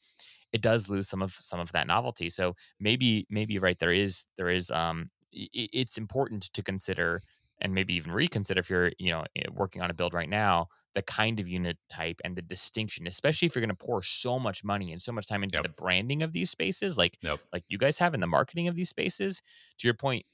[0.52, 4.28] it does lose some of some of that novelty so maybe maybe right there is
[4.38, 7.24] there is um it's important to consider
[7.60, 10.68] and maybe even reconsider if you're you know eh, working on a build right now
[10.96, 14.40] the kind of unit type and the distinction especially if you're going to pour so
[14.40, 15.64] much money and so much time into Yep.
[15.64, 17.42] the branding of these spaces like Yep.
[17.54, 19.42] like you guys have in the marketing of these spaces
[19.78, 20.26] to your point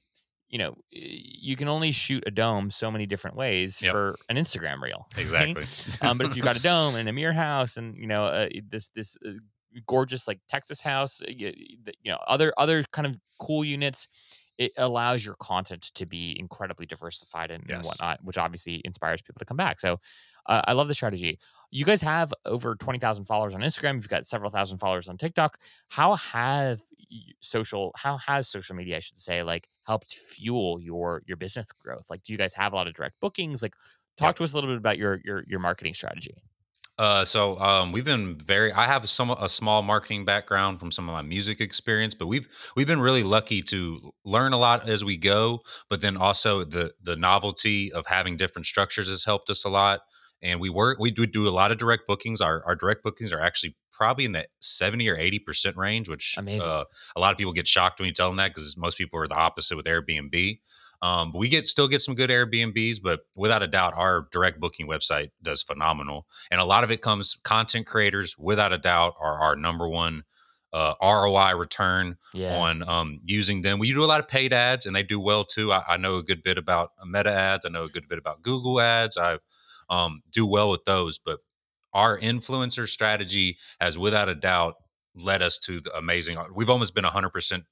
[0.54, 3.92] you know you can only shoot a dome so many different ways Yep.
[3.92, 5.22] for an instagram reel right?
[5.24, 5.66] Exactly.
[6.08, 8.48] um, but if you've got a dome and a mirror house and you know uh,
[8.70, 9.32] this this uh,
[9.88, 11.52] gorgeous like Texas house, uh, you,
[12.06, 14.08] you know other other kind of cool units,
[14.58, 19.40] it allows your content to be incredibly diversified and, and whatnot, which obviously inspires people
[19.40, 19.80] to come back.
[19.80, 20.00] So
[20.46, 21.40] uh, I love the strategy.
[21.72, 23.96] You guys have over twenty thousand followers on Instagram.
[23.96, 25.58] You've got several thousand followers on TikTok.
[25.90, 26.82] How have
[27.42, 27.92] social?
[27.96, 32.08] How has social media, I should say, like helped fuel your your business growth?
[32.10, 33.62] Like, do you guys have a lot of direct bookings?
[33.64, 33.76] Like,
[34.18, 34.36] talk Yep.
[34.38, 36.36] to us a little bit about your your your marketing strategy.
[37.00, 38.72] Uh, so um, we've been very.
[38.72, 42.48] I have some a small marketing background from some of my music experience, but we've
[42.76, 45.62] we've been really lucky to learn a lot as we go.
[45.90, 50.02] But then also the the novelty of having different structures has helped us a lot.
[50.44, 53.34] and we work we do do a lot of direct bookings our, our direct bookings
[53.34, 56.70] are actually probably in the 70 or 80 percent range which Amazing.
[56.70, 56.84] Uh,
[57.16, 59.28] a lot of people get shocked when you tell them that because most people are
[59.28, 60.60] the opposite with airbnb
[61.04, 64.88] um, we get still get some good airbnbs but without a doubt our direct booking
[64.88, 69.40] website does phenomenal and a lot of it comes content creators without a doubt are
[69.40, 70.24] our number one
[70.74, 72.58] uh, ROI return yeah.
[72.58, 73.78] on um, using them.
[73.78, 75.72] We do a lot of paid ads, and they do well too.
[75.72, 77.64] I, I, know a good bit about Meta ads.
[77.64, 79.16] I know a good bit about Google ads.
[79.16, 79.38] I
[79.90, 81.40] um, do well with those, but
[81.94, 84.74] our influencer strategy has, without a doubt,
[85.16, 86.38] led us to the amazing.
[86.56, 87.66] We've almost been 100 percent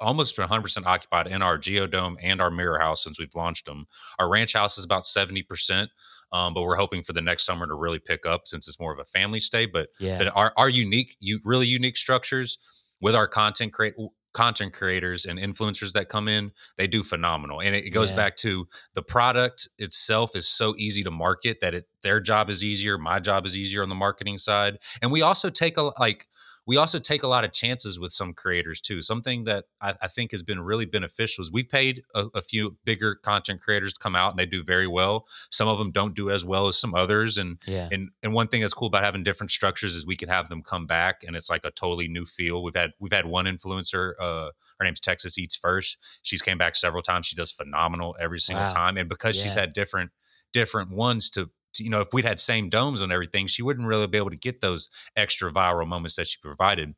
[0.00, 3.86] almost been 100% occupied in our geodome and our mirror house since we've launched them
[4.18, 5.88] our ranch house is about 70%
[6.32, 8.92] um, but we're hoping for the next summer to really pick up since it's more
[8.92, 9.66] of a family stay.
[9.66, 10.18] But yeah.
[10.18, 12.58] that our, our unique, you really unique structures
[13.00, 13.94] with our content create
[14.32, 17.62] content creators and influencers that come in, they do phenomenal.
[17.62, 18.16] And it, it goes yeah.
[18.16, 22.62] back to the product itself is so easy to market that it their job is
[22.62, 24.78] easier, my job is easier on the marketing side.
[25.00, 26.26] And we also take a like
[26.66, 29.00] we also take a lot of chances with some creators too.
[29.00, 32.76] Something that I, I think has been really beneficial is we've paid a, a, few
[32.84, 35.26] bigger content creators to come out and they do very well.
[35.50, 37.38] Some of them don't do as well as some others.
[37.38, 37.88] And yeah.
[37.92, 40.62] and and one thing that's cool about having different structures is we can have them
[40.62, 42.62] come back and it's like a totally new feel.
[42.62, 45.98] We've had we've had one influencer, uh, her name's Texas Eats First.
[46.22, 47.26] She's came back several times.
[47.26, 48.70] She does phenomenal every single wow.
[48.70, 48.96] time.
[48.96, 49.44] And because yeah.
[49.44, 50.10] she's had different
[50.52, 54.06] different ones to you know, if we'd had same domes and everything, she wouldn't really
[54.06, 56.94] be able to get those extra viral moments that she provided.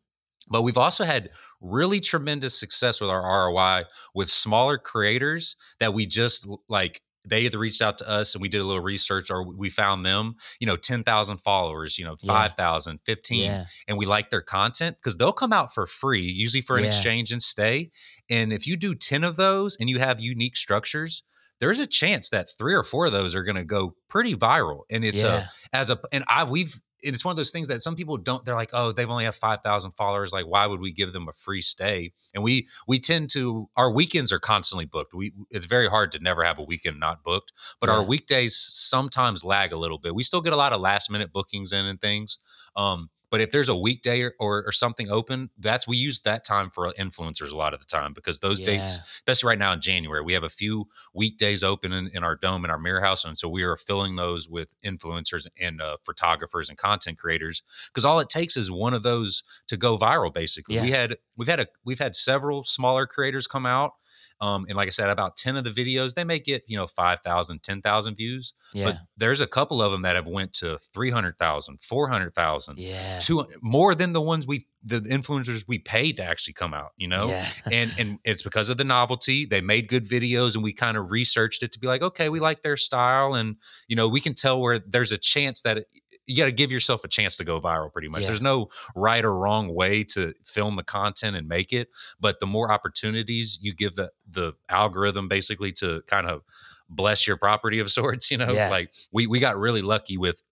[0.50, 6.06] But we've also had really tremendous success with our ROI with smaller creators that we
[6.06, 9.44] just like they either reached out to us and we did a little research or
[9.44, 12.98] we found them, you know, 10,000 followers, you know, 5,000, yeah.
[13.04, 13.64] 15, yeah.
[13.86, 16.88] and we like their content because they'll come out for free, usually for an yeah.
[16.88, 17.90] exchange and stay.
[18.30, 21.22] And if you do 10 of those and you have unique structures,
[21.60, 24.82] there's a chance that three or four of those are going to go pretty viral.
[24.90, 25.46] And it's yeah.
[25.72, 28.44] a as a and I we've it's one of those things that some people don't
[28.44, 31.32] they're like oh they've only have 5000 followers like why would we give them a
[31.32, 35.88] free stay and we we tend to our weekends are constantly booked we it's very
[35.88, 37.96] hard to never have a weekend not booked but yeah.
[37.96, 41.32] our weekdays sometimes lag a little bit we still get a lot of last minute
[41.32, 42.38] bookings in and things
[42.74, 46.44] um but if there's a weekday or, or, or, something open, that's we use that
[46.44, 48.66] time for influencers a lot of the time because those yeah.
[48.66, 52.36] dates, especially right now in January, we have a few weekdays open in, in, our
[52.36, 55.96] dome in our mirror house, and so we are filling those with influencers and uh,
[56.04, 60.32] photographers and content creators because all it takes is one of those to go viral.
[60.32, 60.82] Basically, yeah.
[60.82, 63.92] we had we've had a we've had several smaller creators come out
[64.40, 66.86] um, and like I said, about 10 of the videos, they may get, you know,
[66.86, 68.54] 5,000, 10,000 views.
[68.72, 68.84] Yeah.
[68.84, 72.78] But there's a couple of them that have went to 300,000, 400,000.
[72.78, 73.18] Yeah.
[73.18, 77.08] Two, more than the ones we, the influencers we paid to actually come out, you
[77.08, 77.28] know?
[77.28, 77.46] Yeah.
[77.72, 79.44] and, and it's because of the novelty.
[79.44, 82.38] They made good videos and we kind of researched it to be like, okay, we
[82.38, 83.34] like their style.
[83.34, 83.56] And,
[83.88, 85.86] you know, we can tell where there's a chance that it,
[86.28, 88.22] you got to give yourself a chance to go viral pretty much.
[88.22, 88.28] Yeah.
[88.28, 91.88] There's no right or wrong way to film the content and make it,
[92.20, 96.42] but the more opportunities you give the the algorithm basically to kind of
[96.88, 98.68] bless your property of sorts, you know, yeah.
[98.68, 100.42] like we we got really lucky with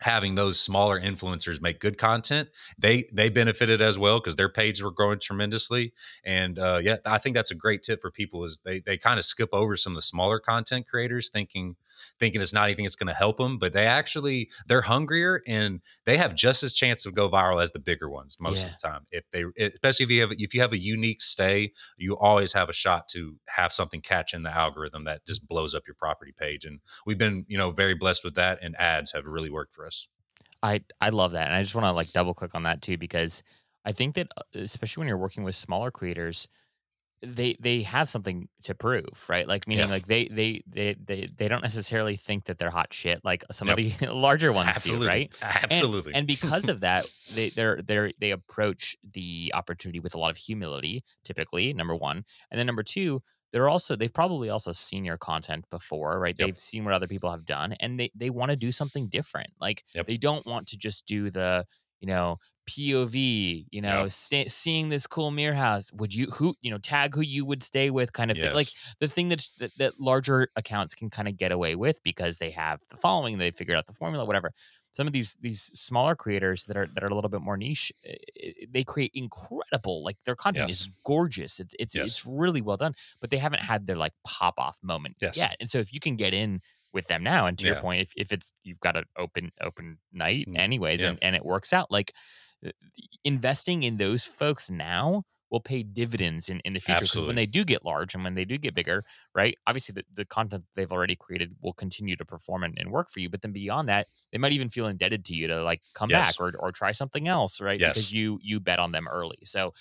[0.00, 4.82] having those smaller influencers make good content they they benefited as well because their pages
[4.82, 5.92] were growing tremendously
[6.24, 9.18] and uh, yeah i think that's a great tip for people is they they kind
[9.18, 11.76] of skip over some of the smaller content creators thinking
[12.18, 15.80] thinking it's not anything that's going to help them but they actually they're hungrier and
[16.04, 18.70] they have just as chance to go viral as the bigger ones most yeah.
[18.70, 21.72] of the time if they especially if you have if you have a unique stay
[21.96, 25.74] you always have a shot to have something catch in the algorithm that just blows
[25.74, 29.12] up your property page and we've been you know very blessed with that and ads
[29.12, 30.08] have really worked for us
[30.64, 32.96] I I love that, and I just want to like double click on that too
[32.96, 33.42] because
[33.84, 36.48] I think that uh, especially when you're working with smaller creators,
[37.24, 39.46] they they have something to prove, right?
[39.46, 39.90] Like meaning yes.
[39.90, 43.68] like they, they they they they don't necessarily think that they're hot shit like some
[43.68, 43.78] yep.
[43.78, 45.06] of the larger ones Absolutely.
[45.06, 45.34] do, right?
[45.42, 46.12] Absolutely.
[46.12, 50.30] And, and because of that, they they're they they approach the opportunity with a lot
[50.30, 52.24] of humility, typically, number one.
[52.50, 56.48] And then number two, they're also they've probably also seen your content before right yep.
[56.48, 59.50] they've seen what other people have done and they they want to do something different
[59.60, 60.06] like yep.
[60.06, 61.64] they don't want to just do the
[62.00, 63.14] you know pov
[63.70, 64.10] you know yep.
[64.10, 67.62] st- seeing this cool mirror house would you who you know tag who you would
[67.62, 68.46] stay with kind of yes.
[68.46, 68.68] thing like
[69.00, 72.50] the thing that, that that larger accounts can kind of get away with because they
[72.50, 74.52] have the following they figured out the formula whatever
[74.92, 77.92] some of these these smaller creators that are that are a little bit more niche
[78.06, 80.82] eh, eh, they create incredible like their content yes.
[80.82, 82.06] is gorgeous it's it's yes.
[82.06, 85.68] it's really well done but they haven't had their like pop off moment yet and
[85.68, 86.60] so if you can get in
[86.92, 87.72] with them now and to yeah.
[87.72, 91.10] your point if, if it's you've got an open open night mm, anyways yeah.
[91.10, 92.12] and, and it works out like
[92.64, 92.70] Uh,
[93.24, 97.46] investing in those folks now will pay dividends in, in the future because when they
[97.46, 99.56] do get large and when they do get bigger, right?
[99.66, 103.20] Obviously, the, the content they've already created will continue to perform and, and work for
[103.20, 103.28] you.
[103.30, 106.26] But then beyond that, they might even feel indebted to you to like come Yes.
[106.38, 107.78] back or or try something else, right?
[107.78, 107.94] Yes.
[107.94, 109.38] Because you you bet on them early.
[109.44, 109.72] So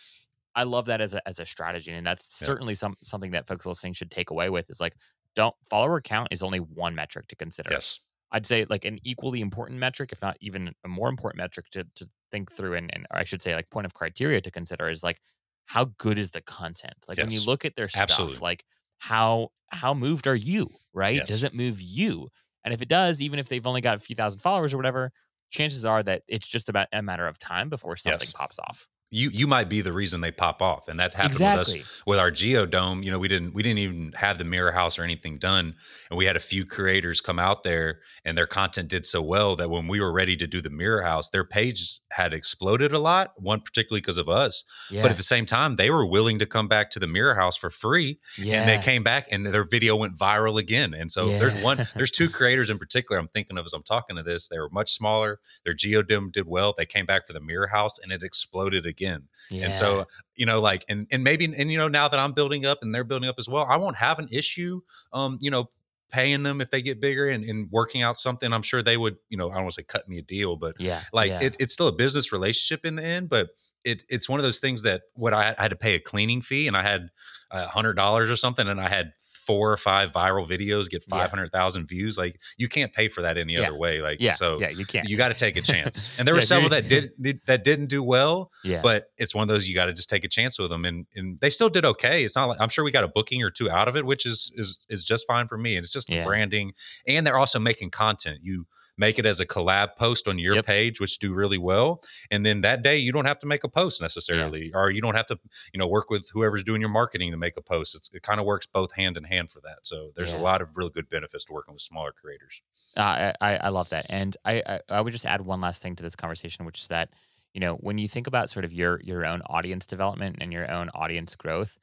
[0.56, 2.46] I love that as a as a strategy, and that's Yeah.
[2.48, 4.96] certainly some something that folks listening should take away with is like
[5.36, 7.72] don't follower count is only one metric to consider.
[7.72, 8.00] Yes.
[8.32, 11.86] I'd say like an equally important metric, if not even a more important metric to
[11.96, 14.90] to think through, and, and or I should say like point of criteria to consider
[14.90, 15.22] is like
[15.68, 17.06] how good is the content?
[17.08, 18.42] Like when you look at their stuff, Absolutely.
[18.42, 18.66] like
[19.00, 20.70] how how moved are you?
[20.94, 21.26] Right?
[21.26, 21.26] Yes.
[21.26, 22.30] Does it move you?
[22.66, 25.12] And if it does, even if they've only got a few thousand followers or whatever,
[25.52, 28.34] chances are that it's just about a matter of time before something Yes.
[28.34, 28.90] pops off.
[29.14, 31.80] You you might be the reason they pop off, and that's happened Exactly.
[31.80, 33.04] with us with our geodome.
[33.04, 35.76] You know, we didn't we didn't even have the mirror house or anything done,
[36.10, 39.56] and we had a few creators come out there, and their content did so well
[39.58, 42.98] that when we were ready to do the mirror house, their page had exploded a
[43.00, 43.34] lot.
[43.38, 45.04] One particularly because of us, Yeah.
[45.04, 47.56] but at the same time, they were willing to come back to the mirror house
[47.56, 48.62] for free, yeah.
[48.62, 50.96] and they came back, and their video went viral again.
[50.96, 54.16] And so there's one, there's two creators in particular I'm thinking of as I'm talking
[54.16, 54.48] to this.
[54.50, 55.40] They were much smaller.
[55.66, 56.74] Their geodome did well.
[56.76, 59.03] They came back for the mirror house, and it exploded again.
[59.50, 59.66] Yeah.
[59.66, 62.66] And so, you know, like, and and maybe, and you know, now that I'm building
[62.66, 65.70] up and they're building up as well, I won't have an issue, um, you know,
[66.14, 68.54] paying them if they get bigger and, and working out something.
[68.54, 70.56] I'm sure they would, you know, I don't want to say cut me a deal,
[70.56, 71.02] but yeah.
[71.12, 71.42] like yeah.
[71.42, 73.30] it, it's still a business relationship in the end.
[73.30, 73.50] But
[73.84, 76.42] it, it's one of those things that what I, I had to pay a cleaning
[76.42, 77.10] fee and I had
[77.52, 79.14] a hundred dollars or something, and I had
[79.46, 81.18] four or five viral videos get Yeah.
[81.20, 82.18] five hundred thousand views.
[82.18, 83.68] Like you can't pay for that any Yeah.
[83.68, 84.02] other way.
[84.02, 84.32] Like yeah.
[84.32, 84.60] so.
[84.60, 85.08] yeah, you can't.
[85.10, 87.12] You got to take a chance, and there were Yeah, several that did,
[87.46, 88.82] that didn't do well yeah.
[88.82, 91.06] but it's one of those you got to just take a chance with them and
[91.16, 93.50] and they still did okay it's not like i'm sure we got a booking or
[93.50, 96.08] two out of it which is is is just fine for me and it's just
[96.08, 96.72] the branding
[97.08, 98.66] and they're also making content you
[98.98, 100.66] make it as a collab post on your Yep.
[100.66, 102.02] page which do really well
[102.32, 105.16] and then that day you don't have to make a post necessarily or you don't
[105.16, 105.40] have to
[105.74, 108.40] you know work with whoever's doing your marketing to make a post it's, it kind
[108.40, 110.34] of works both hand in hand for that so there's Yeah.
[110.34, 112.62] a lot of really good benefits to working with smaller creators
[112.96, 115.82] Uh, I, I I love that, and I, I I would just add one last
[115.82, 117.10] thing to this conversation, which is that
[117.54, 120.70] you know when you think about sort of your your own audience development and your
[120.70, 121.78] own audience growth,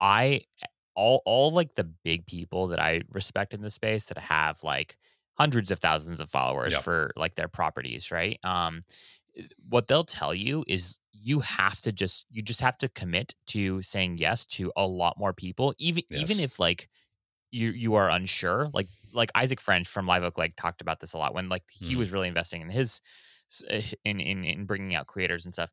[0.00, 0.42] I
[0.96, 4.98] all all like the big people that I respect in the space that have like
[5.34, 6.84] hundreds of thousands of followers Yep.
[6.84, 8.38] for like their properties, right?
[8.44, 8.84] Um,
[9.68, 13.82] what they'll tell you is you have to just you just have to commit to
[13.82, 16.88] saying yes to a lot more people, even even if like
[17.50, 21.12] you you are unsure like like isaac french from live oak like talked about this
[21.12, 21.96] a lot when like he Mhm.
[21.96, 23.00] was really investing in his
[23.50, 25.72] s- uh, h- in, in in bringing out creators and stuff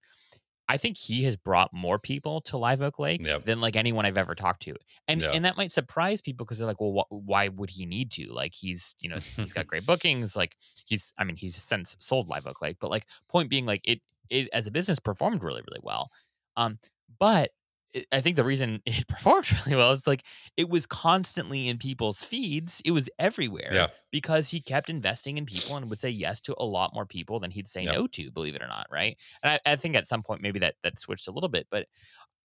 [0.69, 3.45] i think he has brought more people to live oak lake Yep.
[3.45, 4.75] than like anyone i've ever talked to
[5.07, 5.31] and Yeah.
[5.31, 8.31] and that might surprise people because they're like well wh- why would he need to
[8.33, 10.55] like he's you know he's got great bookings like
[10.87, 14.01] he's i mean he's since sold live oak lake but like point being like it
[14.29, 16.09] it as a business performed really really well
[16.57, 16.79] um
[17.19, 17.51] but
[17.93, 20.23] it, I think the reason it performed really well is like
[20.57, 22.81] it was constantly in people's feeds.
[22.85, 23.87] It was everywhere Yeah.
[24.11, 27.39] because he kept investing in people and would say yes to a lot more people
[27.39, 27.93] than he'd say Yep.
[27.93, 28.87] no to, believe it or not.
[28.91, 29.17] Right.
[29.43, 31.87] And I, I think at some point maybe that that switched a little bit, but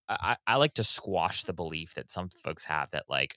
[0.09, 3.37] I, I like to squash the belief that some folks have that like,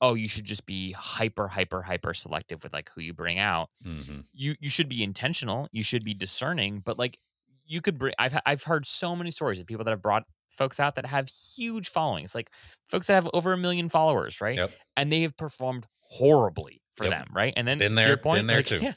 [0.00, 3.70] oh, you should just be hyper, hyper, hyper selective with like who you bring out
[3.84, 4.24] Mhm.
[4.32, 7.18] you you should be intentional you should be discerning but like
[7.66, 10.78] you could bring i've i've heard so many stories of people that have brought folks
[10.80, 12.50] out that have huge followings like
[12.88, 14.72] folks that have over a million followers right Yep.
[14.96, 17.12] and they have performed horribly for Yep.
[17.12, 18.80] them right and then Been to there, your been there too.
[18.80, 18.92] yeah,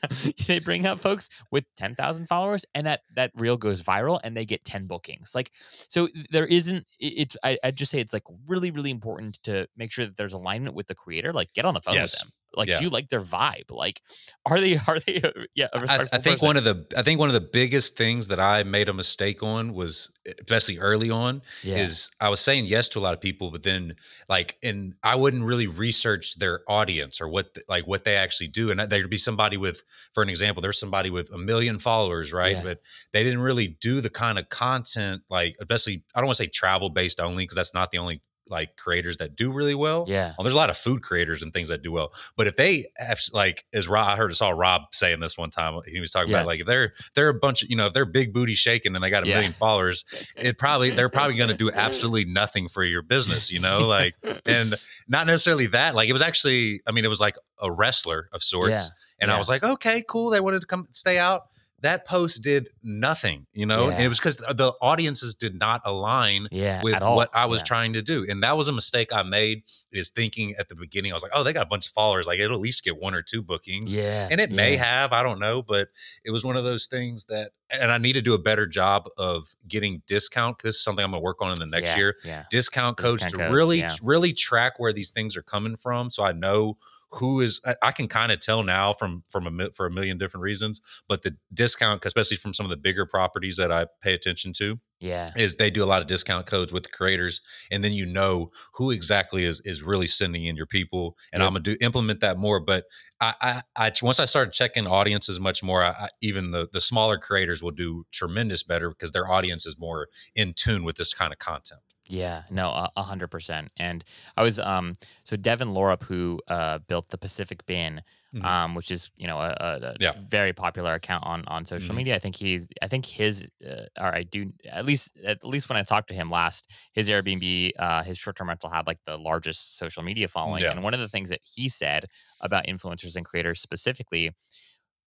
[0.48, 4.46] they bring out folks with 10,000 followers and that that reel goes viral and they
[4.46, 5.52] get 10 bookings like
[5.90, 9.92] so there isn't it's I, I just say it's like really really important to make
[9.92, 12.14] sure that there's alignment with the creator like get on the phone Yes.
[12.14, 12.76] with them like Yeah.
[12.78, 14.02] do you like their vibe like
[14.46, 16.48] are they are they uh, yeah a I, respectful I think person?
[16.48, 19.44] one of the I think one of the biggest things that I made a mistake
[19.44, 21.78] on was especially early on yeah.
[21.78, 23.96] is I was saying yes to a lot of people, but then
[24.30, 28.72] like and I wouldn't really research their audience or what like what they actually do.
[28.72, 32.56] And there'd be somebody with, for an example, there's somebody with a million followers, right?
[32.58, 32.64] Yeah.
[32.64, 32.80] But
[33.12, 36.50] they didn't really do the kind of content like especially I don't want to say
[36.50, 40.06] travel based only because that's not the only like creators that do really well.
[40.08, 42.56] yeah Well, there's a lot of food creators and things that do well, but if
[42.56, 45.80] they have, like, as Rob, I heard, I saw Rob saying this one time.
[45.88, 46.38] He was talking Yeah.
[46.38, 48.96] about like if they're they're a bunch, of, you know, if they're big booty shaking
[48.96, 49.36] and they got a Yeah.
[49.36, 50.04] million followers,
[50.36, 54.16] it probably they're probably going to do absolutely nothing for your business, you know, like,
[54.46, 54.76] and
[55.08, 55.96] not necessarily that.
[55.96, 59.38] Like, it was actually, I mean, it was like a wrestler of sorts, and I
[59.38, 60.30] was like, okay, cool.
[60.32, 61.44] They wanted to come stay out.
[61.84, 64.02] That post did nothing, you know, Yeah.
[64.04, 67.66] it was because the audiences did not align yeah with what I was Yeah.
[67.66, 68.26] trying to do.
[68.28, 71.34] And that was a mistake I made is thinking at the beginning, I was like,
[71.36, 72.26] oh, they got a bunch of followers.
[72.26, 73.96] Like it'll at least get one or two bookings.
[73.96, 75.90] yeah And it may have, I don't know, but
[76.24, 79.10] it was one of those things that and I need to do a better job
[79.18, 80.60] of getting discount.
[80.64, 82.18] This is something I'm gonna work on in the next Yeah, year.
[82.26, 82.44] yeah.
[82.50, 83.90] Discount codes Discount to codes, really, yeah.
[84.02, 86.78] really track where these things are coming from, so I know
[87.10, 87.62] who is.
[87.66, 90.82] I, I can kind of tell now from from a for a million different reasons,
[91.08, 94.80] but the discount, especially from some of the bigger properties that I pay attention to,
[95.04, 95.30] Yeah.
[95.36, 98.52] is they do a lot of discount codes with the creators and then you know
[98.76, 101.48] who exactly is is really sending in your people and Yep.
[101.48, 102.86] i'm gonna do implement that more but
[103.20, 106.80] I, I i once i started checking audiences much more I, I, even the the
[106.80, 111.14] smaller creators will do tremendous better because their audience is more in tune with this
[111.14, 113.72] kind of content Yeah, no, a hundred percent.
[113.78, 114.04] And
[114.36, 114.94] I was um
[115.24, 118.02] so Devin Lorup, who uh built the Pacific Bin,
[118.34, 118.44] Mhm.
[118.46, 120.14] um, which is you know a, a, Yeah.
[120.18, 121.96] very popular account on on social Mhm.
[121.96, 122.16] media.
[122.16, 125.78] I think he's I think his uh, or I do at least at least when
[125.78, 129.18] I talked to him last, his Airbnb, uh, his short term rental had like the
[129.18, 130.62] largest social media following.
[130.62, 130.72] Yeah.
[130.72, 132.08] And one of the things that he said
[132.42, 134.32] about influencers and creators specifically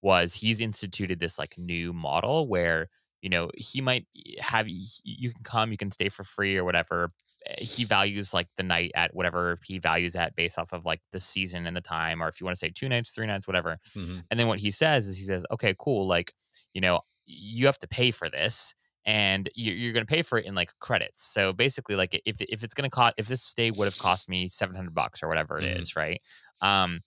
[0.03, 2.89] was he's instituted this like new model where
[3.23, 4.07] you know he might
[4.41, 7.11] have you can come you can stay for free or whatever
[7.49, 11.01] Eh, he values like the night at whatever he values at based off of like
[11.13, 13.47] the season and the time or if you want to say two nights three nights
[13.47, 14.25] whatever Mhm.
[14.31, 16.33] and then what he says is he says okay cool like
[16.75, 20.39] you know you have to pay for this and you- you're going to pay for
[20.39, 23.43] it in like credits so basically like if, if it's going to cost if this
[23.43, 25.97] stay would have cost me 700 bucks or whatever it is, Mhm.
[25.97, 26.23] right
[26.63, 27.01] um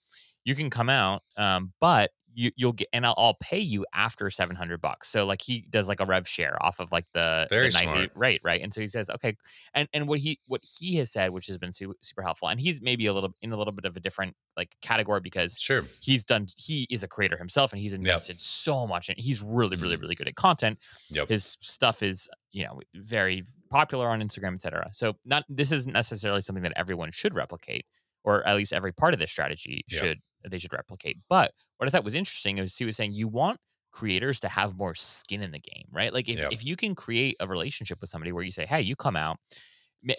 [0.44, 4.30] you can come out um but you, you'll get and I'll, I'll pay you after
[4.30, 5.08] 700 bucks.
[5.08, 8.04] So like he does like a rev share off of like the, Very the nightly
[8.04, 8.10] smart.
[8.14, 8.60] rate right?
[8.62, 9.36] And so he says okay
[9.74, 12.60] and and what he what he has said which has been super, super helpful and
[12.60, 15.82] he's maybe a little in a little bit of a different like category because sure.
[16.02, 19.76] he's done he is a creator himself and he's invested so much and he's really
[19.76, 20.02] really Mhm.
[20.02, 20.78] really good at content.
[21.10, 21.28] Yep.
[21.28, 26.40] His stuff is you know very popular on instagram etc so not this isn't necessarily
[26.40, 27.86] something that everyone should replicate
[28.24, 30.00] or at least every part of this strategy Yeah.
[30.00, 30.18] should
[30.48, 33.58] they should replicate but what i thought was interesting is he was saying you want
[33.92, 36.48] creators to have more skin in the game right like if, Yeah.
[36.50, 39.38] if you can create a relationship with somebody where you say hey you come out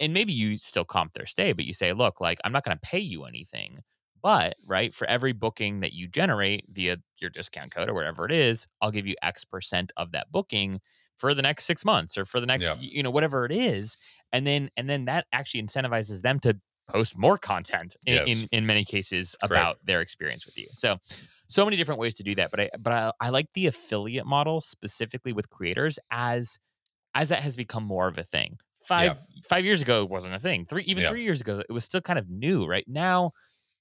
[0.00, 2.76] and maybe you still comp their stay but you say look like i'm not going
[2.76, 3.80] to pay you anything
[4.22, 8.30] but right for every booking that you generate via your discount code or wherever it
[8.32, 10.78] is i'll give you x percent of that booking
[11.18, 12.76] for the next six months or for the next Yeah.
[12.78, 13.96] you know whatever it is
[14.32, 16.56] and then and then that actually incentivizes them to
[16.92, 18.28] post more content in, Yes.
[18.42, 19.52] in, in many cases Correct.
[19.52, 20.68] about their experience with you.
[20.72, 20.98] So
[21.48, 24.24] so many different ways to do that but i but i, I like the affiliate
[24.26, 26.58] model specifically with creators as
[27.14, 28.56] as that has become more of a thing.
[28.84, 29.18] Five
[29.48, 30.64] five years ago it wasn't a thing.
[30.66, 31.10] Three even Yeah.
[31.10, 32.84] three years ago it was still kind of new right?
[32.88, 33.32] Now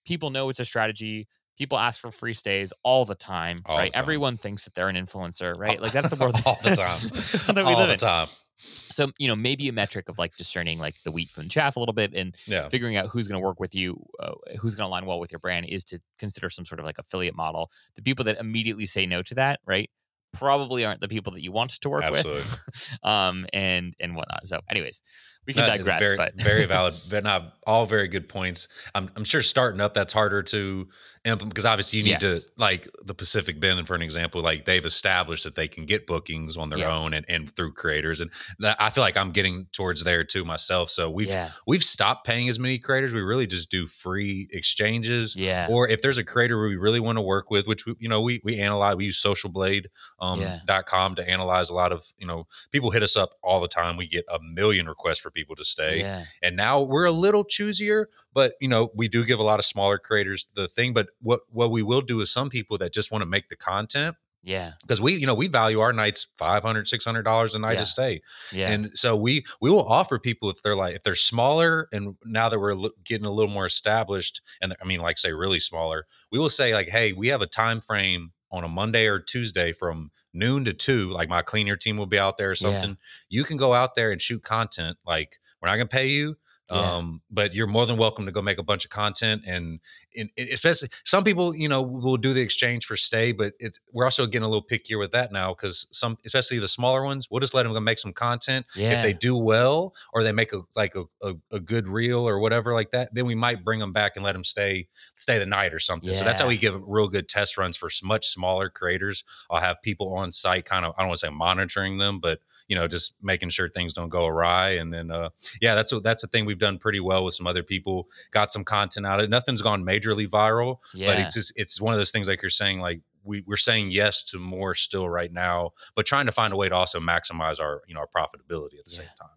[0.05, 1.27] people know it's a strategy.
[1.57, 4.01] People ask for free stays all the time All the right time.
[4.01, 5.79] everyone thinks that they're an influencer right?
[5.81, 6.99] Like that's the world all the time.
[7.55, 7.99] that we all live the in.
[7.99, 8.27] time
[8.61, 11.75] so you know maybe a metric of like discerning like the wheat from the chaff
[11.75, 14.75] a little bit and yeah figuring out who's going to work with you, uh, who's
[14.75, 17.35] going to align well with your brand is to consider some sort of like affiliate
[17.35, 17.69] model.
[17.95, 19.89] The people that immediately say no to that, right,
[20.33, 22.41] probably aren't the people that you want to work Absolutely.
[22.41, 24.47] with, um, and and whatnot.
[24.47, 25.01] So, anyways,
[25.45, 26.95] we can That digress, very, but very valid.
[27.09, 28.67] But not all very good points.
[28.93, 30.87] I'm, I'm sure starting up that's harder to
[31.23, 32.43] implement because obviously you need Yes.
[32.45, 36.07] to like the Pacific Bend, for an example, like they've established that they can get
[36.07, 36.95] bookings on their Yeah.
[36.95, 40.43] own and, and through creators, and that I feel like I'm getting towards there too
[40.45, 40.89] myself.
[40.89, 43.13] So we've yeah, we've stopped paying as many creators.
[43.13, 45.35] We really just do free exchanges.
[45.35, 48.09] yeah, Or if there's a creator we really want to work with, which we, you
[48.09, 50.59] know we we analyze, we use Social Blade um, Yeah.
[50.65, 53.67] dot com to analyze a lot of you know people hit us up all the
[53.67, 53.95] time.
[53.95, 57.43] We get a million requests for people to stay, yeah, and now we're a little
[57.45, 58.05] choosier.
[58.33, 60.93] But you know we do give a lot of smaller creators the thing.
[60.93, 63.55] But what what we will do is some people that just want to make the
[63.55, 67.73] content yeah, because we you know we value our nights 500 600 dollars a night
[67.73, 67.79] Yeah.
[67.81, 71.13] to stay yeah, and so we we will offer people if they're like if they're
[71.13, 75.31] smaller and now that we're getting a little more established and i mean like say
[75.31, 79.05] really smaller we will say like hey we have a time frame on a monday
[79.05, 82.55] or tuesday from noon to two like my cleaner team will be out there or
[82.59, 82.71] Yeah.
[82.71, 82.97] something
[83.29, 86.35] you can go out there and shoot content like we're not going to pay you
[86.71, 86.95] Yeah.
[86.95, 89.79] um but you're more than welcome to go make a bunch of content and,
[90.15, 94.05] and especially some people you know will do the exchange for stay but it's we're
[94.05, 97.39] also getting a little pickier with that now because some especially the smaller ones we'll
[97.39, 98.91] just let them go make some content yeah.
[98.91, 102.39] if they do well or they make a like a, a, a good reel or
[102.39, 105.45] whatever like that then we might bring them back and let them stay stay the
[105.45, 108.69] night or something so that's how we give real good test runs for much smaller
[108.69, 112.19] creators i'll have people on site kind of i don't want to say monitoring them
[112.19, 112.39] but
[112.71, 116.03] you know just making sure things don't go awry and then uh yeah that's what
[116.03, 119.19] that's the thing we've done pretty well with some other people got some content out
[119.19, 121.07] of it nothing's gone majorly viral yeah.
[121.07, 123.91] but it's just it's one of those things like you're saying like we, we're saying
[123.91, 127.59] yes to more still right now but trying to find a way to also maximize
[127.59, 129.29] our you know our profitability at the same time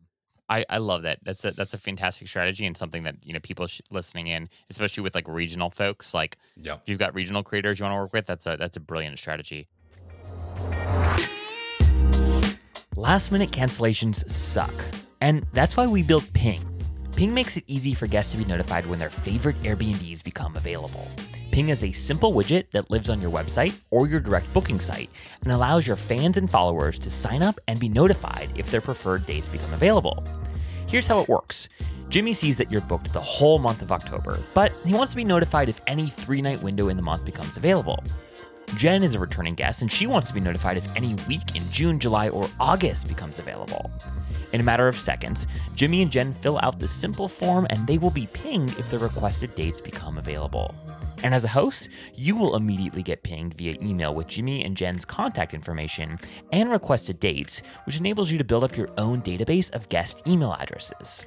[0.47, 1.21] I, I love that.
[1.23, 4.51] That's a that's a fantastic strategy and something that you know people sh- listening in,
[4.69, 7.99] especially with like regional folks, like yeah if you've got regional creators you want to
[7.99, 9.69] work with, that's a that's a brilliant strategy.
[12.97, 14.73] Last minute cancellations suck.
[15.21, 16.63] And that's why we built Ping.
[17.17, 21.05] Ping makes it easy for guests to be notified when their favorite Airbnbs become available.
[21.51, 25.11] Ping is a simple widget that lives on your website or your direct booking site
[25.43, 29.27] and allows your fans and followers to sign up and be notified if their preferred
[29.27, 30.23] dates become available.
[30.87, 31.69] Here's how it works
[32.11, 35.25] Jimmy sees that you're booked the whole month of October, but he wants to be
[35.25, 38.05] notified if any three night window in the month becomes available.
[38.77, 41.63] Jen is a returning guest and she wants to be notified if any week in
[41.71, 43.91] June, July, or August becomes available.
[44.53, 47.99] In a matter of seconds, Jimmy and Jen fill out the simple form and they
[47.99, 50.75] will be pinged if the requested dates become available.
[51.23, 55.05] And as a host, you will immediately get pinged via email with Jimmy and Jen's
[55.05, 56.19] contact information
[56.53, 60.53] and requested dates, which enables you to build up your own database of guest email
[60.53, 61.25] addresses.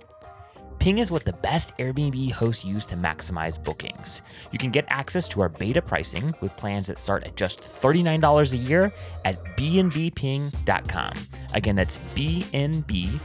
[0.79, 4.21] Ping is what the best Airbnb hosts use to maximize bookings.
[4.51, 8.53] You can get access to our beta pricing with plans that start at just $39
[8.53, 8.93] a year
[9.25, 11.13] at bnbping.com.
[11.53, 13.19] Again, that's bnbping.com.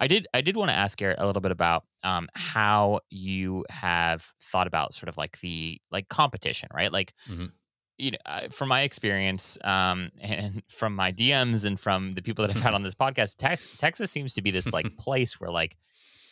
[0.00, 3.64] I did I did want to ask Garrett a little bit about um, how you
[3.70, 6.92] have thought about sort of like the like competition, right?
[6.92, 7.46] Like mm-hmm
[7.98, 12.46] you know, uh, from my experience um, and from my DMs and from the people
[12.46, 15.50] that I've had on this podcast, Tex- Texas seems to be this like place where
[15.50, 15.76] like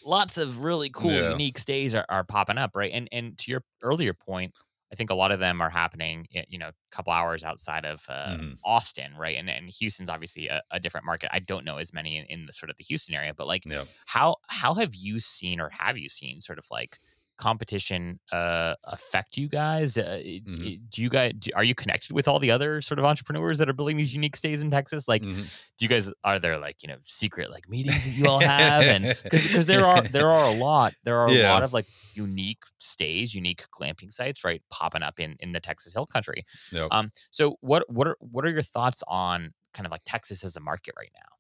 [0.05, 1.31] lots of really cool, yeah.
[1.31, 2.91] unique stays are, are popping up, right?
[2.93, 4.55] And and to your earlier point,
[4.93, 8.05] I think a lot of them are happening, you know, a couple hours outside of
[8.11, 8.53] uh, mm-hmm.
[8.65, 9.37] Austin, right?
[9.37, 11.31] And and Houston's obviously a, a, different market.
[11.33, 13.65] I don't know as many in, in, the sort of the Houston area, but like,
[13.65, 13.85] yeah.
[14.05, 16.99] how how have you seen or have you seen sort of like
[17.39, 19.99] competition uh, affect you guys?
[19.99, 20.75] Uh, mm-hmm.
[20.89, 23.69] Do you guys do, are you connected with all the other sort of entrepreneurs that
[23.69, 25.09] are building these unique stays in Texas?
[25.09, 25.41] Like, mm-hmm.
[25.41, 28.83] do you guys are there like you know secret like meetings that you all have?
[28.83, 31.51] And because there are there are a lot there are yeah.
[31.51, 35.61] a lot of like unique stays, unique glamping sites, right, popping up in in the
[35.61, 36.45] Texas Hill Country.
[36.73, 36.89] Yep.
[36.91, 40.57] Um, so what what are what are your thoughts on kind of like Texas as
[40.57, 41.32] a market right now?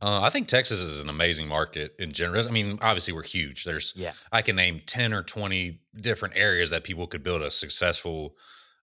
[0.00, 2.46] Uh, I think Texas is an amazing market in general.
[2.46, 3.64] I mean, obviously we're huge.
[3.64, 7.50] There's, yeah, I can name ten or twenty different areas that people could build a
[7.50, 8.34] successful,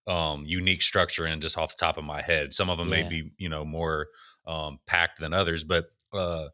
[0.07, 1.41] um, unique structure in.
[1.41, 3.03] Just off the top of my head, some of them yeah.
[3.03, 4.07] may be you know more
[4.47, 6.45] um, packed than others, but uh,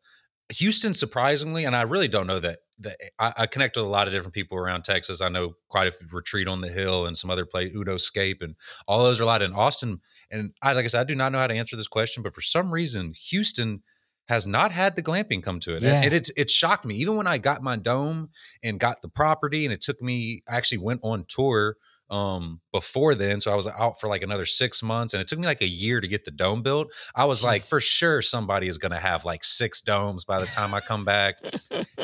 [0.53, 2.59] Houston, surprisingly, and I really don't know that.
[2.79, 5.21] That I, I, connect with a lot of different people around Texas.
[5.21, 8.53] I know quite a few Retreat on the Hill and some other play Udoscape, and
[8.85, 10.01] all those are a lot in Austin.
[10.29, 12.33] And I, like I said, I do not know how to answer this question, but
[12.33, 13.81] for some reason, Houston
[14.27, 15.81] has not had the glamping come to it.
[15.81, 16.01] Yeah.
[16.01, 16.95] And, it's it shocked me.
[16.95, 18.29] Even when I got my dome
[18.63, 21.77] and got the property and it took me I actually went on tour
[22.11, 25.39] um before then so i was out for like another six months and it took
[25.39, 27.45] me like a year to get the dome built i was Jeez.
[27.45, 30.79] like for sure somebody is going to have like six domes by the time i
[30.79, 31.37] come back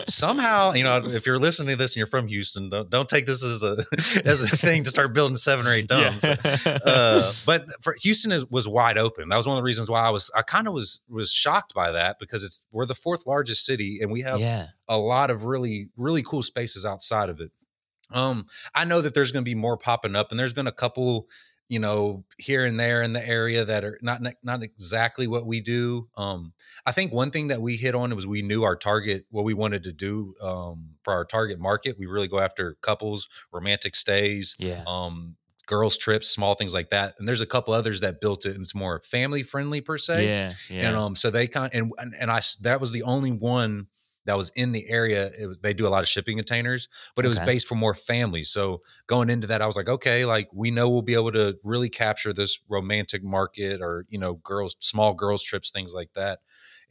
[0.05, 3.27] somehow you know if you're listening to this and you're from houston don't, don't take
[3.27, 3.77] this as a
[4.25, 6.35] as a thing to start building seven or eight domes yeah.
[6.41, 9.87] but, uh, but for houston is, was wide open that was one of the reasons
[9.87, 12.95] why i was i kind of was was shocked by that because it's we're the
[12.95, 14.67] fourth largest city and we have yeah.
[14.87, 17.51] a lot of really really cool spaces outside of it
[18.13, 20.71] um, I know that there's going to be more popping up, and there's been a
[20.71, 21.27] couple,
[21.67, 25.61] you know, here and there in the area that are not not exactly what we
[25.61, 26.09] do.
[26.17, 26.53] Um,
[26.85, 29.53] I think one thing that we hit on was we knew our target, what we
[29.53, 31.97] wanted to do um, for our target market.
[31.97, 34.83] We really go after couples, romantic stays, yeah.
[34.87, 35.35] um,
[35.71, 37.15] girls trips, small things like that.
[37.17, 40.27] And there's a couple others that built it and it's more family friendly per se.
[40.27, 40.87] Yeah, yeah.
[40.89, 43.87] And um, so they kind of, and and I that was the only one
[44.25, 45.31] that was in the area.
[45.41, 48.49] Was, they do a lot of shipping containers, but it was based for more families.
[48.49, 51.55] So going into that, I was like, okay, like we know we'll be able to
[51.63, 56.39] really capture this romantic market or, you know, girls, small girls trips, things like that.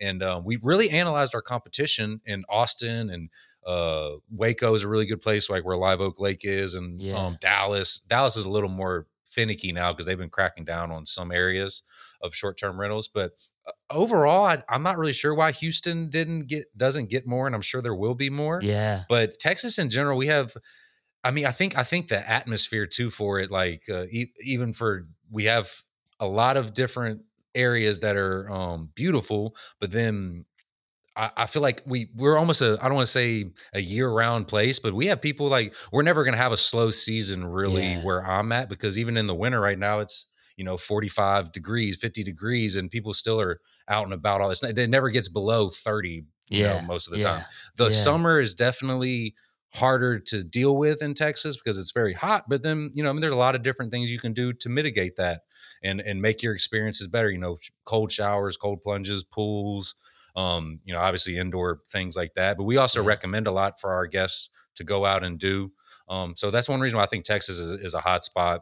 [0.01, 3.29] And um, we really analyzed our competition in Austin and
[3.67, 7.15] uh, Waco is a really good place, like where Live Oak Lake is, and yeah.
[7.15, 7.99] um, Dallas.
[7.99, 11.83] Dallas is a little more finicky now because they've been cracking down on some areas
[12.23, 13.09] of short-term rentals.
[13.09, 13.33] But
[13.67, 17.55] uh, overall, I, am not really sure why Houston didn't get doesn't get more, and
[17.55, 18.61] I'm sure there will be more.
[18.63, 19.05] Yeah.
[19.09, 20.53] But Texas in general, we have.
[21.23, 24.73] I mean, I think I think the atmosphere too for it, like uh, e- even
[24.73, 25.71] for we have
[26.19, 27.23] a lot of different
[27.55, 30.45] areas that are um, beautiful, but then
[31.17, 34.09] I, I feel like we we're almost a I don't want to say a year
[34.09, 37.45] round place, but we have people like we're never going to have a slow season
[37.45, 38.03] really yeah.
[38.03, 40.30] where I'm at because even in the winter right now it's
[40.61, 44.63] you know 45 degrees 50 degrees and people still are out and about all this
[44.63, 46.81] it never gets below 30 you yeah.
[46.81, 47.37] know most of the yeah.
[47.37, 47.45] time
[47.77, 47.91] the yeah.
[47.91, 49.35] summer is definitely
[49.73, 53.13] harder to deal with in Texas because it's very hot but then you know I
[53.15, 55.45] mean there's a lot of different things you can do to mitigate that
[55.83, 57.57] and and make your experiences better you know
[57.87, 59.95] cold showers cold plunges pools
[60.37, 62.57] um, you know, obviously indoor things like that.
[62.57, 63.09] But we also yeah.
[63.09, 65.73] recommend a lot for our guests to go out and do.
[66.09, 68.61] Um, so that's one reason why I think Texas is, is a hot spot.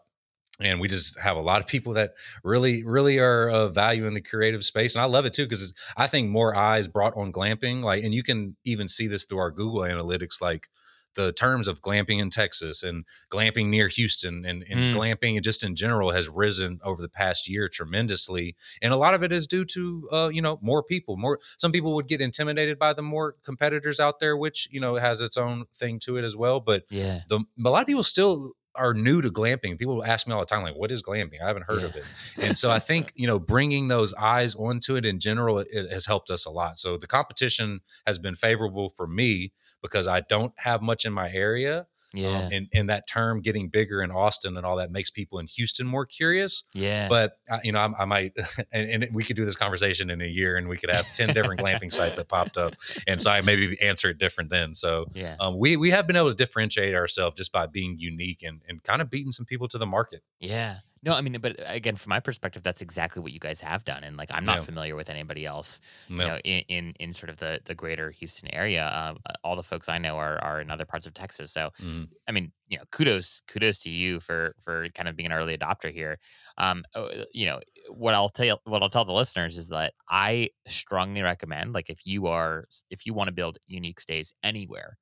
[0.61, 4.21] And we just have a lot of people that really really are value in the
[4.21, 7.83] creative space and i love it too because i think more eyes brought on glamping
[7.83, 10.69] like and you can even see this through our google analytics like
[11.15, 14.95] the terms of glamping in texas and glamping near houston and, and mm.
[14.95, 19.23] glamping just in general has risen over the past year tremendously and a lot of
[19.23, 22.79] it is due to uh, you know more people more some people would get intimidated
[22.79, 26.25] by the more competitors out there which you know has its own thing to it
[26.25, 29.79] as well but yeah the, a lot of people still are new to glamping.
[29.79, 31.43] People ask me all the time, like, what is glamping?
[31.43, 31.89] I haven't heard yeah.
[31.89, 32.05] of it.
[32.39, 35.91] And so I think, you know, bringing those eyes onto it in general it, it
[35.93, 36.79] has helped us a lot.
[36.79, 39.53] So the competition has been favorable for me
[39.83, 41.87] because I don't have much in my area.
[42.15, 42.39] Um, yeah.
[42.39, 45.47] Um, and, and that term getting bigger in Austin and all that makes people in
[45.47, 46.65] Houston more curious.
[46.73, 47.09] Yeah.
[47.09, 48.33] But, uh, you know, I, I might,
[48.73, 51.35] and, and, we could do this conversation in a year and we could have 10
[51.35, 52.75] different glamping sites that popped up.
[53.07, 54.75] And so I maybe answer it different then.
[54.75, 55.37] So yeah.
[55.41, 58.83] um, we, we have been able to differentiate ourselves just by being unique and, and
[58.83, 60.23] kind of beating some people to the market.
[60.41, 60.77] Yeah.
[61.03, 64.05] No, I mean, but again, from my perspective, that's exactly what you guys have done,
[64.05, 64.63] and like I'm not yeah.
[64.63, 68.53] familiar with anybody else, you know, in, in, in sort of the the greater Houston
[68.55, 68.85] area.
[68.87, 71.53] Uh, all the folks I know are are in other parts of Texas.
[71.53, 72.09] So, mm.
[72.27, 75.57] I mean, you know, kudos kudos to you for for kind of being an early
[75.57, 76.19] adopter here.
[76.57, 79.95] Um, uh, you know, what I'll tell you, what I'll tell the listeners is that
[80.09, 84.99] I strongly recommend, like, if you are if you want to build unique stays anywhere,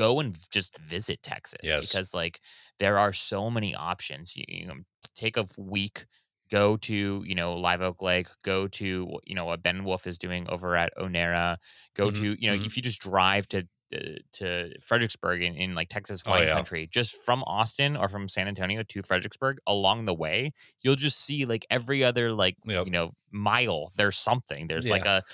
[0.00, 1.86] go and just visit Texas yes.
[1.86, 2.40] because like
[2.78, 4.34] there are so many options.
[4.34, 4.76] You, you know,
[5.14, 6.06] take a week,
[6.50, 10.16] go to you know Live Oak Lake, go to you know what Ben Wolf is
[10.16, 11.58] doing over at Onera,
[11.94, 12.22] go mm-hmm.
[12.22, 12.64] to you know mm-hmm.
[12.64, 16.54] if you just drive to Uh, to Fredericksburg in, in like Texas wine oh, yeah.
[16.54, 21.24] country, just from Austin or from San Antonio to Fredericksburg, along the way, you'll just
[21.24, 22.86] see like every other like yep.
[22.86, 24.68] you know mile there's something.
[24.68, 24.92] There's yeah.
[24.92, 25.24] like a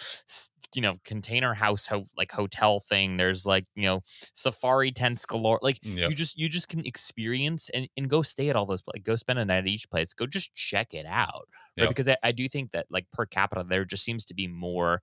[0.74, 3.18] you know container house ho- like hotel thing.
[3.18, 4.02] There's like you know
[4.32, 5.58] safari tents galore.
[5.60, 6.08] Like yep.
[6.08, 9.16] you just you just can experience and, and go stay at all those like go
[9.16, 10.14] spend a night at each place.
[10.14, 11.46] Go just check it out,
[11.76, 11.84] right?
[11.84, 11.88] Yep.
[11.90, 15.02] Because I, I do think that like per capita there just seems to be more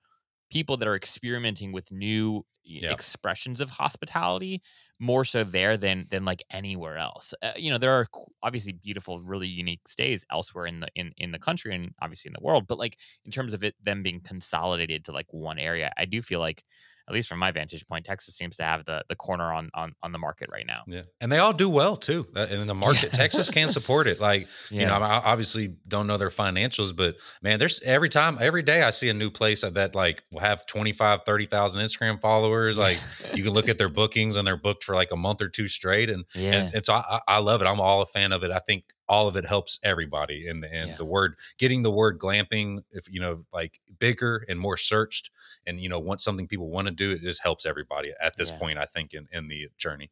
[0.52, 2.46] people that are experimenting with new
[2.90, 4.62] expressions of hospitality
[5.00, 7.34] more so there than than like anywhere else.
[7.42, 8.06] Uh, you know there are
[8.42, 12.34] obviously beautiful really unique stays elsewhere in the in in the country and obviously in
[12.34, 15.92] the world but like in terms of it them being consolidated to like one area
[15.98, 16.64] i do feel like
[17.08, 19.94] at least from my vantage point, Texas seems to have the the corner on on
[20.02, 20.84] on the market right now.
[20.88, 22.26] Yeah, and they all do well too.
[22.36, 24.22] Uh, and in the market, Texas can support it.
[24.22, 24.80] Like yeah.
[24.82, 28.84] you know, I obviously don't know their financials, but man, there's every time, every day
[28.84, 32.78] I see a new place that like will have 25, 30,000 Instagram followers.
[32.78, 33.00] Like
[33.34, 35.68] you can look at their bookings and they're booked for like a month or two
[35.68, 37.66] straight, and yeah, and it's I, I love it.
[37.66, 38.52] I'm all a fan of it.
[38.52, 40.96] I think all of it helps everybody and and yeah.
[40.96, 45.30] the word getting the word glamping if you know like bigger and more searched
[45.68, 48.50] and you know want something people want to do it just helps everybody at this
[48.50, 48.58] yeah.
[48.58, 50.10] point i think in in the journey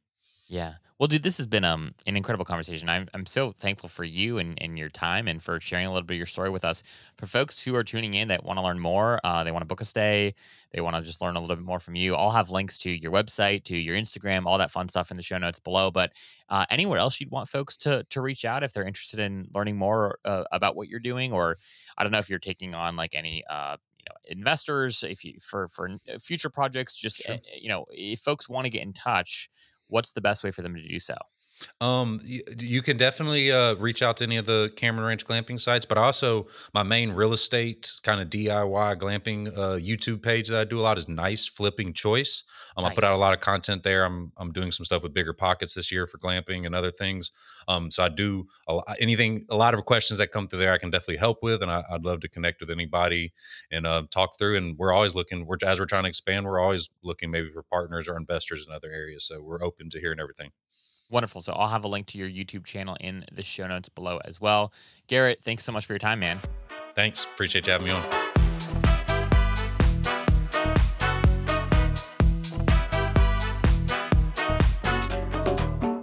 [0.51, 0.75] yeah.
[0.99, 2.87] Well, dude, this has been um, an incredible conversation.
[2.87, 6.05] I'm, I'm so thankful for you and, and your time and for sharing a little
[6.05, 6.83] bit of your story with us.
[7.17, 9.65] For folks who are tuning in that want to learn more, uh, they want to
[9.65, 10.35] book a stay,
[10.73, 12.91] they want to just learn a little bit more from you, I'll have links to
[12.91, 15.89] your website, to your Instagram, all that fun stuff in the show notes below.
[15.89, 16.11] But
[16.49, 19.77] uh, anywhere else you'd want folks to, to reach out if they're interested in learning
[19.77, 21.57] more uh, about what you're doing, or
[21.97, 25.35] I don't know if you're taking on like any uh, you know investors if you
[25.41, 25.89] for for
[26.19, 27.35] future projects just sure.
[27.35, 29.49] Eh, you know if folks want to get in touch
[29.91, 31.15] what's the best way for them to do so?
[31.79, 35.59] Um, you, you can definitely uh, reach out to any of the Cameron Ranch glamping
[35.59, 40.59] sites, but also my main real estate kind of DIY glamping uh, YouTube page that
[40.59, 42.43] I do a lot is Nice Flipping Choice.
[42.77, 42.91] Um, nice.
[42.91, 44.05] I put out a lot of content there.
[44.05, 47.31] I'm I'm doing some stuff with bigger pockets this year for glamping and other things.
[47.67, 50.77] Um, so I do a, anything, a lot of questions that come through there, I
[50.77, 53.33] can definitely help with, and I, would love to connect with anybody
[53.71, 54.57] and uh, talk through.
[54.57, 57.63] And we're always looking, we're as we're trying to expand, we're always looking maybe for
[57.63, 59.25] partners or investors in other areas.
[59.25, 60.51] So we're open to hearing everything.
[61.11, 61.41] Wonderful.
[61.41, 64.41] So I'll have a link to your YouTube channel in the show notes below as
[64.41, 64.73] well.
[65.07, 66.39] Garrett, thanks so much for your time, man.
[66.95, 67.25] Thanks.
[67.25, 68.20] Appreciate you having me on.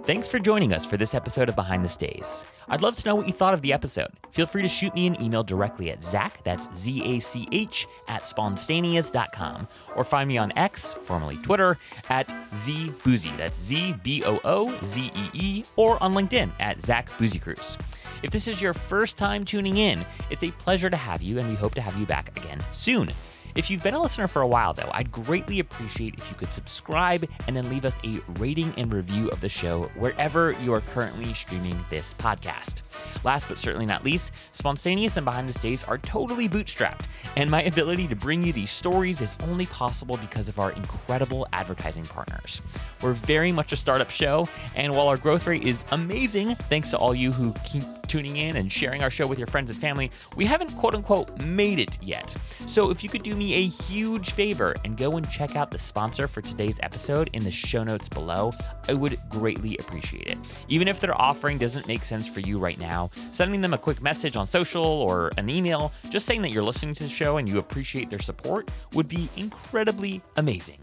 [0.09, 2.43] Thanks for joining us for this episode of Behind the Stays.
[2.67, 4.09] I'd love to know what you thought of the episode.
[4.31, 7.85] Feel free to shoot me an email directly at Zach, that's Z A C H,
[8.07, 11.77] at spontaneous.com, or find me on X, formerly Twitter,
[12.09, 17.07] at ZBoozy, that's Z B O O Z E E, or on LinkedIn at Zach
[17.09, 17.79] Busekrus.
[18.23, 21.47] If this is your first time tuning in, it's a pleasure to have you, and
[21.47, 23.11] we hope to have you back again soon.
[23.55, 26.53] If you've been a listener for a while, though, I'd greatly appreciate if you could
[26.53, 30.81] subscribe and then leave us a rating and review of the show wherever you are
[30.81, 32.83] currently streaming this podcast.
[33.23, 37.63] Last but certainly not least, Spontaneous and Behind the Stays are totally bootstrapped, And my
[37.63, 42.61] ability to bring you these stories is only possible because of our incredible advertising partners.
[43.01, 46.97] We're very much a startup show, and while our growth rate is amazing, thanks to
[46.97, 50.11] all you who keep tuning in and sharing our show with your friends and family,
[50.35, 52.35] we haven't quote unquote made it yet.
[52.59, 55.77] So if you could do me a huge favor and go and check out the
[55.77, 58.51] sponsor for today's episode in the show notes below,
[58.87, 60.37] I would greatly appreciate it.
[60.67, 64.01] Even if their offering doesn't make sense for you right now, sending them a quick
[64.01, 67.49] message on social or an email, just saying that you're listening to the show and
[67.49, 70.79] you appreciate their support would be incredibly amazing.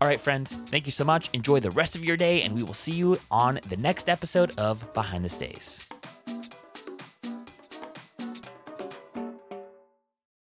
[0.00, 1.28] All right, friends, thank you so much.
[1.34, 4.50] Enjoy the rest of your day, and we will see you on the next episode
[4.56, 5.86] of Behind the Stays.